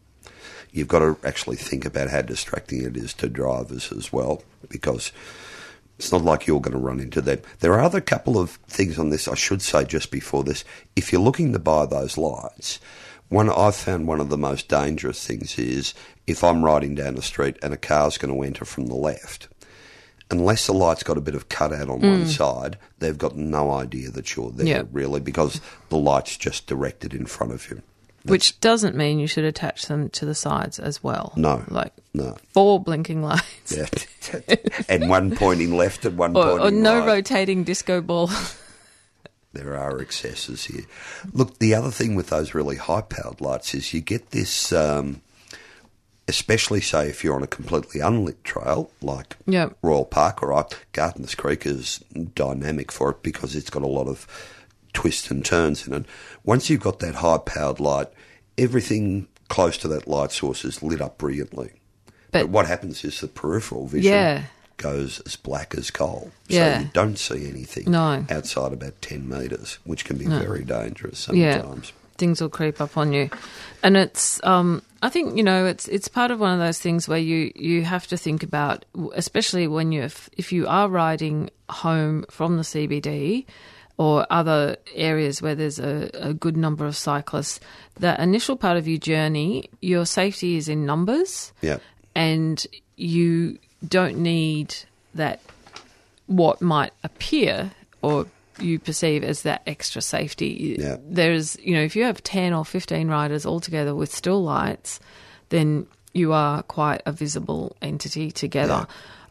You've 0.73 0.89
got 0.89 1.01
to 1.01 1.19
actually 1.23 1.57
think 1.57 1.85
about 1.85 2.09
how 2.09 2.23
distracting 2.23 2.83
it 2.83 2.97
is 2.97 3.13
to 3.15 3.29
drivers 3.29 3.93
as 3.93 4.11
well, 4.11 4.43
because 4.71 5.13
it's 5.99 6.11
not 6.11 6.23
like 6.23 6.47
you're 6.47 6.63
going 6.63 6.73
to 6.73 6.83
run 6.83 6.99
into 6.99 7.21
them. 7.21 7.41
There 7.61 7.75
are 7.75 7.83
other 7.83 8.01
couple 8.01 8.39
of 8.39 8.53
things 8.67 8.99
on 8.99 9.11
this 9.11 9.29
I 9.29 9.35
should 9.35 9.61
say 9.61 9.85
just 9.85 10.11
before 10.11 10.45
this. 10.45 10.65
If 10.97 11.13
you're 11.13 11.21
looking 11.21 11.53
to 11.53 11.59
buy 11.59 11.85
those 11.85 12.17
lights, 12.17 12.81
one 13.29 13.51
I've 13.51 13.77
found 13.77 14.07
one 14.07 14.21
of 14.21 14.31
the 14.31 14.39
most 14.39 14.71
dangerous 14.71 15.27
things 15.27 15.59
is 15.59 15.93
if 16.27 16.43
I'm 16.43 16.65
riding 16.65 16.95
down 16.95 17.17
the 17.17 17.23
street 17.23 17.59
and 17.63 17.75
a 17.75 17.77
car's 17.77 18.17
going 18.17 18.33
to 18.33 18.43
enter 18.43 18.65
from 18.65 18.87
the 18.87 18.95
left. 18.95 19.47
Unless 20.31 20.67
the 20.67 20.73
light's 20.75 21.03
got 21.03 21.19
a 21.19 21.21
bit 21.21 21.35
of 21.35 21.49
cutout 21.49 21.89
on 21.91 22.01
one 22.01 22.27
side, 22.27 22.79
they've 22.99 23.19
got 23.19 23.37
no 23.37 23.71
idea 23.71 24.11
that 24.11 24.35
you're 24.35 24.51
there 24.51 24.67
Yeah. 24.67 24.83
really 24.91 25.21
because 25.21 25.61
the 25.91 25.99
light's 25.99 26.37
just 26.37 26.67
directed 26.67 27.13
in 27.15 27.27
front 27.27 27.53
of 27.53 27.71
you. 27.71 27.83
Which 28.27 28.59
doesn't 28.61 28.97
mean 28.97 29.19
you 29.19 29.27
should 29.27 29.45
attach 29.45 29.85
them 29.87 30.09
to 30.11 30.25
the 30.25 30.35
sides 30.35 30.79
as 30.79 31.05
well. 31.05 31.35
No. 31.37 31.63
Like 31.69 31.93
No. 32.15 32.37
four 32.55 32.81
blinking 32.83 33.23
lights. 33.23 33.45
Yeah. 33.77 33.87
and 34.89 35.11
one 35.11 35.37
pointing 35.37 35.77
left 35.77 36.07
and 36.07 36.17
one 36.17 36.35
Or, 36.35 36.59
pointing 36.59 36.67
or 36.67 36.71
no 36.71 36.99
right. 37.01 37.07
rotating 37.07 37.65
disco 37.65 38.01
ball. 38.01 38.31
There 39.53 39.77
are 39.77 40.01
excesses 40.01 40.65
here. 40.65 40.85
Look, 41.33 41.61
the 41.61 41.77
other 41.77 41.93
thing 41.93 42.17
with 42.17 42.31
those 42.31 42.55
really 42.55 42.75
high 42.75 43.03
powered 43.03 43.41
lights 43.41 43.73
is 43.73 43.95
you 43.95 44.01
get 44.01 44.31
this, 44.33 44.73
um, 44.73 45.21
especially 46.29 46.81
say 46.81 47.09
if 47.09 47.23
you're 47.23 47.35
on 47.35 47.43
a 47.43 47.47
completely 47.47 48.01
unlit 48.01 48.43
trail 48.45 48.91
like 49.03 49.37
Yep. 49.47 49.77
Royal 49.83 50.05
Park 50.07 50.43
or 50.43 50.53
I, 50.55 50.65
Gardiners 50.93 51.37
Creek 51.37 51.67
is 51.67 51.99
dynamic 52.35 52.91
for 52.91 53.11
it 53.11 53.23
because 53.23 53.55
it's 53.55 53.71
got 53.71 53.83
a 53.83 53.87
lot 53.87 54.07
of 54.09 54.27
twists 54.93 55.31
and 55.31 55.45
turns 55.45 55.87
in 55.87 55.93
it. 55.95 56.07
Once 56.45 56.71
you've 56.71 56.81
got 56.81 57.01
that 57.01 57.17
high 57.17 57.39
powered 57.39 57.81
light, 57.81 58.09
everything 58.57 59.27
close 59.49 59.77
to 59.79 59.89
that 59.89 60.09
light 60.09 60.33
source 60.33 60.65
is 60.65 60.83
lit 60.83 61.01
up 61.01 61.19
brilliantly. 61.19 61.73
But, 62.31 62.43
But- 62.45 62.49
what 62.51 62.67
happens 62.67 63.05
is 63.05 63.21
the 63.21 63.29
peripheral 63.29 63.87
vision 63.87 64.13
Yeah. 64.13 64.43
goes 64.77 65.21
as 65.27 65.37
black 65.37 65.75
as 65.77 65.91
coal. 65.91 66.31
Yeah. 66.49 66.79
So 66.79 66.83
you 66.85 66.91
don't 66.95 67.19
see 67.19 67.49
anything 67.49 67.91
No. 67.91 68.25
outside 68.31 68.73
about 68.73 69.01
10 69.03 69.29
metres, 69.29 69.79
which 69.85 70.05
can 70.05 70.17
be 70.17 70.27
very 70.27 70.65
dangerous 70.65 71.19
sometimes. 71.19 71.39
Yeah. 71.43 71.61
sometimes. 71.61 71.93
things 72.17 72.41
will 72.41 72.49
creep 72.49 72.81
up 72.81 72.97
on 72.97 73.13
you 73.13 73.29
and 73.83 73.97
it's 73.97 74.41
um 74.45 74.81
i 75.05 75.09
think 75.15 75.37
you 75.37 75.43
know 75.49 75.61
it's 75.73 75.87
it's 75.97 76.09
part 76.09 76.31
of 76.33 76.41
one 76.41 76.53
of 76.53 76.59
those 76.67 76.79
things 76.79 77.07
where 77.09 77.19
you 77.31 77.53
you 77.55 77.83
have 77.85 78.07
to 78.13 78.17
think 78.17 78.43
about 78.43 78.85
especially 79.15 79.67
when 79.69 79.93
you 79.93 80.03
if, 80.03 80.29
if 80.37 80.53
you 80.57 80.67
are 80.67 80.89
riding 80.89 81.51
home 81.69 82.25
from 82.31 82.57
the 82.57 82.63
cbd 82.73 83.45
or 83.97 84.27
other 84.31 84.77
areas 84.95 85.41
where 85.43 85.55
there's 85.55 85.79
a, 85.79 86.11
a 86.15 86.33
good 86.35 86.57
number 86.57 86.85
of 86.87 86.97
cyclists 86.97 87.61
the 88.05 88.13
initial 88.21 88.57
part 88.57 88.77
of 88.77 88.89
your 88.89 88.99
journey 88.99 89.69
your 89.81 90.05
safety 90.07 90.57
is 90.57 90.69
in 90.69 90.85
numbers 90.87 91.53
Yeah. 91.63 91.79
and 92.15 92.57
you 92.97 93.59
don't 93.97 94.17
need 94.19 94.75
that 95.15 95.39
what 96.27 96.61
might 96.61 96.93
appear 97.05 97.71
or 98.03 98.27
you 98.65 98.79
perceive 98.79 99.23
as 99.23 99.43
that 99.43 99.63
extra 99.67 100.03
safety. 100.03 100.77
Yeah. 100.79 100.97
There's, 101.05 101.57
you 101.61 101.75
know, 101.75 101.83
if 101.83 101.95
you 101.95 102.05
have 102.05 102.23
10 102.23 102.53
or 102.53 102.65
15 102.65 103.09
riders 103.09 103.47
all 103.47 103.61
together 103.61 103.95
with 103.95 104.13
still 104.15 104.43
lights, 104.43 105.01
then 105.51 105.87
you 106.13 106.33
are 106.33 106.63
quite 106.63 107.03
a 107.07 107.13
visible 107.13 107.77
entity 107.83 108.31
together. 108.31 108.87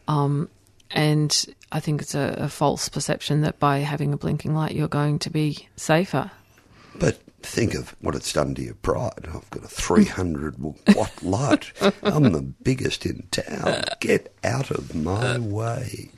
Um, 0.06 0.48
and 0.90 1.46
I 1.72 1.80
think 1.80 2.02
it's 2.02 2.14
a, 2.14 2.34
a 2.38 2.48
false 2.48 2.88
perception 2.88 3.40
that 3.40 3.58
by 3.58 3.78
having 3.78 4.12
a 4.12 4.16
blinking 4.16 4.54
light, 4.54 4.72
you're 4.72 4.88
going 4.88 5.18
to 5.20 5.30
be 5.30 5.68
safer. 5.76 6.30
But 6.94 7.18
think 7.42 7.74
of 7.74 7.94
what 8.00 8.14
it's 8.14 8.32
done 8.32 8.54
to 8.54 8.62
your 8.62 8.74
pride. 8.74 9.26
I've 9.26 9.50
got 9.50 9.64
a 9.64 9.68
300 9.68 10.56
watt 10.94 11.22
light. 11.22 11.72
I'm 12.02 12.32
the 12.32 12.42
biggest 12.42 13.04
in 13.06 13.26
town. 13.30 13.84
Get 14.00 14.34
out 14.44 14.70
of 14.70 14.94
my 14.94 15.38
way. 15.38 16.10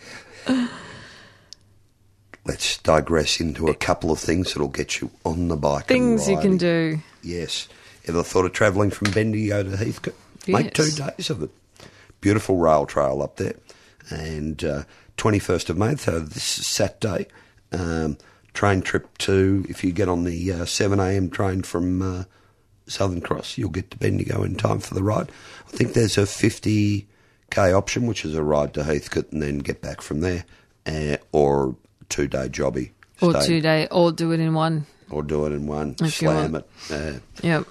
Let's 2.47 2.79
digress 2.79 3.41
into 3.41 3.67
a 3.67 3.75
couple 3.75 4.13
of 4.13 4.21
things 4.21 4.55
that'll 4.55 4.69
get 4.69 5.01
you 5.01 5.11
on 5.25 5.49
the 5.49 5.57
bike. 5.57 5.87
Things 5.87 6.29
you 6.29 6.39
can 6.39 6.57
do. 6.57 7.01
Yes. 7.23 7.69
Ever 8.07 8.23
thought 8.23 8.45
of 8.45 8.53
travelling 8.53 8.91
from 8.91 9.11
Bendigo 9.11 9.65
to 9.65 9.77
Heathcote? 9.77 10.15
Make 10.47 10.73
two 10.73 10.91
days 10.91 11.29
of 11.29 11.43
it. 11.43 11.51
Beautiful 12.21 12.57
rail 12.57 12.87
trail 12.87 13.21
up 13.21 13.37
there. 13.37 13.57
And 14.11 14.63
uh, 14.63 14.85
21st 15.17 15.71
of 15.71 15.79
May, 15.79 15.97
so 15.97 16.21
this 16.21 16.61
is 16.61 16.67
Saturday, 16.67 17.27
um, 17.73 18.17
train 18.55 18.81
trip 18.81 19.19
to, 19.19 19.67
if 19.69 19.83
you 19.83 19.91
get 19.91 20.09
on 20.09 20.23
the 20.23 20.53
uh, 20.53 20.57
7am 20.59 21.33
train 21.33 21.63
from 21.63 22.01
uh, 22.01 22.25
Southern 22.87 23.21
Cross, 23.21 23.59
you'll 23.59 23.71
get 23.71 23.91
to 23.91 23.99
Bendigo 23.99 24.45
in 24.45 24.55
time 24.55 24.79
for 24.79 24.95
the 24.95 25.03
ride. 25.03 25.31
I 25.67 25.71
think 25.77 25.95
there's 25.95 26.17
a 26.17 26.23
50k 26.23 27.07
option, 27.77 28.07
which 28.07 28.25
is 28.25 28.37
a 28.37 28.45
ride 28.45 28.73
to 28.75 28.85
Heathcote 28.85 29.33
and 29.33 29.43
then 29.43 29.59
get 29.59 29.83
back 29.83 30.01
from 30.01 30.21
there, 30.21 30.45
uh, 30.87 31.17
or 31.33 31.75
two 32.09 32.27
day 32.29 32.49
jobby. 32.49 32.91
Or 33.21 33.33
Stay- 33.41 33.47
two 33.47 33.61
day, 33.61 33.89
or 33.91 34.13
do 34.13 34.33
it 34.33 34.41
in 34.41 34.53
one. 34.55 34.87
Or 35.11 35.23
do 35.23 35.47
it 35.47 35.53
in 35.53 35.67
one, 35.67 35.97
If 36.01 36.15
slam 36.15 36.57
it. 36.57 36.69
Uh, 36.91 37.13
Yeah. 37.43 37.63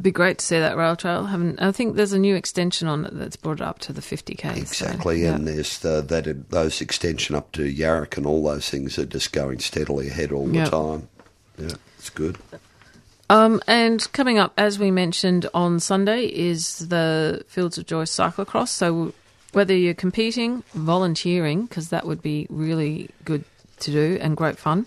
Be 0.00 0.10
great 0.12 0.38
to 0.38 0.44
see 0.44 0.58
that 0.60 0.76
rail 0.76 0.94
trail. 0.94 1.24
Haven't 1.24 1.60
I 1.60 1.72
think 1.72 1.96
there's 1.96 2.12
a 2.12 2.18
new 2.20 2.36
extension 2.36 2.86
on 2.86 3.04
it 3.06 3.18
that's 3.18 3.36
brought 3.36 3.60
it 3.60 3.66
up 3.66 3.78
to 3.80 3.92
the 3.92 4.00
50k. 4.00 4.42
so, 4.54 4.60
Exactly, 4.60 5.22
yeah. 5.22 5.34
and 5.34 5.48
there's 5.48 5.78
the, 5.78 6.02
that 6.02 6.50
those 6.50 6.80
extension 6.80 7.34
up 7.34 7.50
to 7.52 7.62
Yarrick 7.62 8.16
and 8.16 8.24
all 8.26 8.44
those 8.44 8.68
things 8.70 8.96
are 8.98 9.06
just 9.06 9.32
going 9.32 9.58
steadily 9.58 10.08
ahead 10.08 10.30
all 10.30 10.46
the 10.46 10.64
time. 10.66 11.08
Yeah, 11.58 11.74
it's 11.98 12.10
good. 12.10 12.38
Um, 13.30 13.60
and 13.66 14.06
coming 14.12 14.38
up, 14.38 14.52
as 14.56 14.78
we 14.78 14.90
mentioned 14.90 15.48
on 15.52 15.80
Sunday, 15.80 16.26
is 16.26 16.78
the 16.88 17.42
Fields 17.48 17.76
of 17.76 17.86
Joy 17.86 18.04
cyclocross. 18.04 18.68
So 18.68 19.12
whether 19.52 19.74
you're 19.74 19.94
competing, 19.94 20.62
volunteering, 20.74 21.66
because 21.66 21.88
that 21.90 22.06
would 22.06 22.22
be 22.22 22.46
really 22.50 23.08
good 23.24 23.44
to 23.80 23.90
do 23.90 24.18
and 24.20 24.36
great 24.36 24.58
fun. 24.58 24.86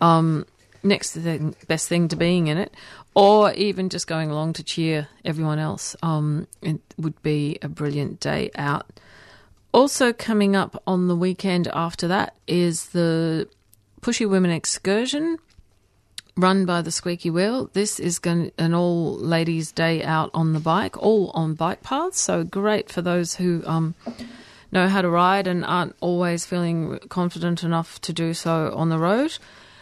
Um, 0.00 0.46
next 0.82 1.12
thing, 1.12 1.54
best 1.66 1.88
thing 1.88 2.08
to 2.08 2.16
being 2.16 2.46
in 2.46 2.58
it, 2.58 2.72
or 3.14 3.52
even 3.52 3.88
just 3.88 4.06
going 4.06 4.30
along 4.30 4.54
to 4.54 4.62
cheer 4.62 5.08
everyone 5.24 5.58
else. 5.58 5.96
Um, 6.02 6.46
it 6.62 6.80
would 6.96 7.20
be 7.22 7.58
a 7.62 7.68
brilliant 7.68 8.20
day 8.20 8.50
out. 8.54 8.86
Also 9.72 10.12
coming 10.12 10.56
up 10.56 10.82
on 10.86 11.08
the 11.08 11.16
weekend 11.16 11.68
after 11.68 12.08
that 12.08 12.34
is 12.46 12.86
the 12.90 13.48
Pushy 14.00 14.28
Women 14.28 14.50
Excursion 14.50 15.38
run 16.38 16.64
by 16.64 16.80
the 16.80 16.92
Squeaky 16.92 17.30
Wheel. 17.30 17.68
This 17.72 17.98
is 17.98 18.18
going 18.18 18.52
an 18.56 18.72
all 18.72 19.16
ladies' 19.16 19.72
day 19.72 20.02
out 20.04 20.30
on 20.32 20.52
the 20.52 20.60
bike, 20.60 20.96
all 20.96 21.30
on 21.34 21.54
bike 21.54 21.82
paths. 21.82 22.20
So 22.20 22.44
great 22.44 22.90
for 22.90 23.02
those 23.02 23.34
who 23.34 23.62
um, 23.66 23.94
know 24.70 24.88
how 24.88 25.02
to 25.02 25.10
ride 25.10 25.46
and 25.46 25.64
aren't 25.64 25.96
always 26.00 26.46
feeling 26.46 26.98
confident 27.08 27.64
enough 27.64 28.00
to 28.02 28.12
do 28.12 28.32
so 28.32 28.72
on 28.74 28.88
the 28.88 28.98
road. 28.98 29.36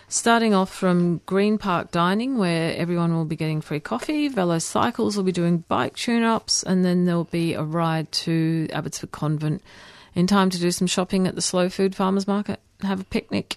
Starting 0.09 0.55
off 0.55 0.73
from 0.73 1.21
Green 1.27 1.59
Park 1.59 1.91
Dining, 1.91 2.39
where 2.39 2.75
everyone 2.77 3.15
will 3.15 3.25
be 3.25 3.35
getting 3.37 3.61
free 3.61 3.81
coffee. 3.81 4.29
Velo 4.29 4.59
Cycles 4.61 5.17
will 5.17 5.25
be 5.25 5.33
doing 5.33 5.65
bike 5.69 5.97
tune 5.97 6.23
ups, 6.23 6.63
and 6.63 6.85
then 6.85 7.05
there'll 7.05 7.25
be 7.25 7.55
a 7.55 7.63
ride 7.63 8.11
to 8.13 8.69
Abbotsford 8.73 9.11
Convent 9.11 9.63
in 10.15 10.27
time 10.29 10.49
to 10.51 10.61
do 10.61 10.71
some 10.71 10.87
shopping 10.87 11.27
at 11.27 11.35
the 11.35 11.43
Slow 11.43 11.69
Food 11.69 11.95
Farmers 11.95 12.27
Market, 12.27 12.61
have 12.83 13.01
a 13.01 13.05
picnic. 13.05 13.57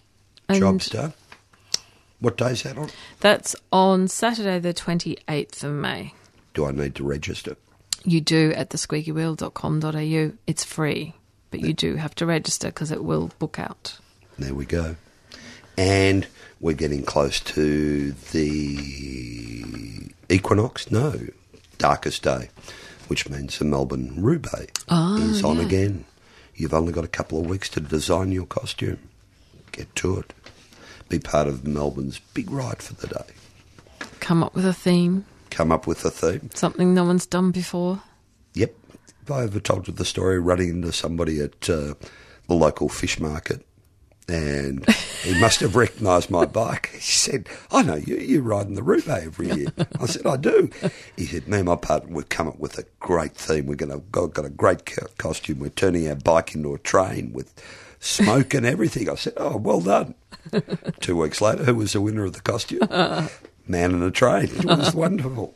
And 0.49 0.59
Job's. 0.59 0.89
What 2.19 2.37
day's 2.37 2.63
that 2.63 2.77
on? 2.77 2.89
that's 3.21 3.55
on 3.71 4.07
Saturday, 4.07 4.59
the 4.59 4.73
28th 4.73 5.63
of 5.63 5.71
May. 5.71 6.13
Do 6.53 6.65
I 6.65 6.71
need 6.71 6.95
to 6.95 7.03
register? 7.03 7.55
You 8.03 8.21
do 8.21 8.53
at 8.55 8.69
thesqueakywheel.com.au. 8.69 10.37
It's 10.47 10.63
free, 10.63 11.13
but 11.51 11.61
you 11.61 11.73
do 11.73 11.95
have 11.95 12.15
to 12.15 12.25
register 12.25 12.67
because 12.67 12.91
it 12.91 13.03
will 13.03 13.31
book 13.39 13.59
out. 13.59 13.97
There 14.37 14.53
we 14.53 14.65
go. 14.65 14.95
And 15.77 16.27
we're 16.59 16.75
getting 16.75 17.03
close 17.03 17.39
to 17.39 18.11
the 18.31 20.11
equinox. 20.29 20.91
No, 20.91 21.27
darkest 21.77 22.23
day, 22.23 22.49
which 23.07 23.29
means 23.29 23.57
the 23.57 23.65
Melburn 23.65 24.21
Roobaix 24.21 24.71
ah, 24.89 25.17
is 25.17 25.43
on 25.43 25.57
yeah. 25.57 25.65
again. 25.65 26.05
You've 26.55 26.73
only 26.73 26.91
got 26.91 27.05
a 27.05 27.09
couple 27.09 27.39
of 27.39 27.47
weeks 27.47 27.69
to 27.69 27.79
design 27.79 28.31
your 28.31 28.45
costume. 28.45 28.99
Get 29.71 29.95
to 29.95 30.19
it. 30.19 30.33
Be 31.09 31.19
part 31.19 31.47
of 31.47 31.65
Melbourne's 31.65 32.19
big 32.19 32.51
ride 32.51 32.81
for 32.83 32.93
the 32.93 33.07
day. 33.07 34.07
Come 34.19 34.43
up 34.43 34.53
with 34.55 34.65
a 34.65 34.73
theme, 34.73 35.25
Come 35.49 35.71
up 35.71 35.87
with 35.87 36.05
a 36.05 36.11
theme. 36.11 36.49
something 36.53 36.93
no 36.93 37.03
one's 37.03 37.25
done 37.25 37.51
before. 37.51 38.01
Yep. 38.53 38.75
Have 39.27 39.31
I 39.37 39.43
ever 39.43 39.59
told 39.59 39.87
you 39.87 39.93
the 39.93 40.05
story 40.05 40.39
running 40.39 40.69
into 40.69 40.91
somebody 40.91 41.39
at 41.41 41.69
uh, 41.69 41.95
the 42.47 42.53
local 42.53 42.89
fish 42.89 43.19
market? 43.19 43.65
And 44.27 44.87
he 45.23 45.39
must 45.41 45.59
have 45.61 45.75
recognised 45.75 46.29
my 46.29 46.45
bike. 46.45 46.91
He 46.93 46.99
said, 46.99 47.49
I 47.71 47.81
know 47.81 47.95
you, 47.95 48.17
you 48.17 48.41
ride 48.41 48.67
in 48.67 48.75
the 48.75 48.83
Roobaix 48.83 49.25
every 49.25 49.49
year. 49.51 49.67
I 49.99 50.05
said, 50.05 50.27
I 50.27 50.37
do. 50.37 50.69
He 51.17 51.25
said, 51.25 51.47
me 51.47 51.57
and 51.57 51.65
my 51.65 51.75
partner, 51.75 52.13
we've 52.13 52.29
come 52.29 52.47
up 52.47 52.59
with 52.59 52.77
a 52.77 52.85
great 52.99 53.33
theme. 53.33 53.65
We're 53.65 53.73
going 53.75 53.91
to 53.91 54.27
got 54.27 54.45
a 54.45 54.49
great 54.49 54.85
costume. 55.17 55.59
We're 55.59 55.69
turning 55.69 56.07
our 56.07 56.15
bike 56.15 56.53
into 56.53 56.75
a 56.75 56.79
train 56.79 57.33
with 57.33 57.51
smoke 57.99 58.53
and 58.53 58.65
everything. 58.65 59.09
I 59.09 59.15
said, 59.15 59.33
oh, 59.37 59.57
well 59.57 59.81
done. 59.81 60.15
Two 60.99 61.17
weeks 61.17 61.41
later, 61.41 61.63
who 61.63 61.75
was 61.75 61.93
the 61.93 62.01
winner 62.01 62.25
of 62.25 62.33
the 62.33 62.41
costume? 62.41 62.87
Man 63.67 63.93
in 63.93 64.01
a 64.01 64.11
train. 64.11 64.45
It 64.45 64.65
was 64.65 64.95
wonderful. 64.95 65.53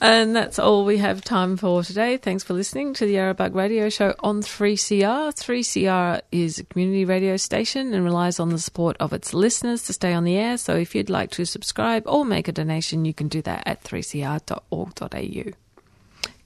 And 0.00 0.34
that's 0.34 0.58
all 0.58 0.84
we 0.84 0.98
have 0.98 1.22
time 1.22 1.56
for 1.56 1.82
today. 1.82 2.16
Thanks 2.16 2.42
for 2.42 2.52
listening 2.52 2.92
to 2.94 3.06
the 3.06 3.14
Yarrabug 3.14 3.54
Radio 3.54 3.88
Show 3.88 4.14
on 4.20 4.42
3CR. 4.42 5.32
3CR 5.32 6.20
is 6.32 6.58
a 6.58 6.64
community 6.64 7.04
radio 7.04 7.36
station 7.36 7.94
and 7.94 8.04
relies 8.04 8.40
on 8.40 8.48
the 8.50 8.58
support 8.58 8.96
of 8.98 9.12
its 9.12 9.32
listeners 9.32 9.84
to 9.84 9.92
stay 9.92 10.12
on 10.12 10.24
the 10.24 10.36
air. 10.36 10.58
So 10.58 10.74
if 10.74 10.94
you'd 10.94 11.08
like 11.08 11.30
to 11.32 11.46
subscribe 11.46 12.02
or 12.06 12.24
make 12.24 12.48
a 12.48 12.52
donation, 12.52 13.04
you 13.04 13.14
can 13.14 13.28
do 13.28 13.40
that 13.42 13.62
at 13.66 13.84
3cr.org.au. 13.84 15.52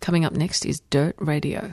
Coming 0.00 0.24
up 0.24 0.35
next 0.35 0.66
is 0.66 0.81
Dirt 0.90 1.16
Radio. 1.18 1.72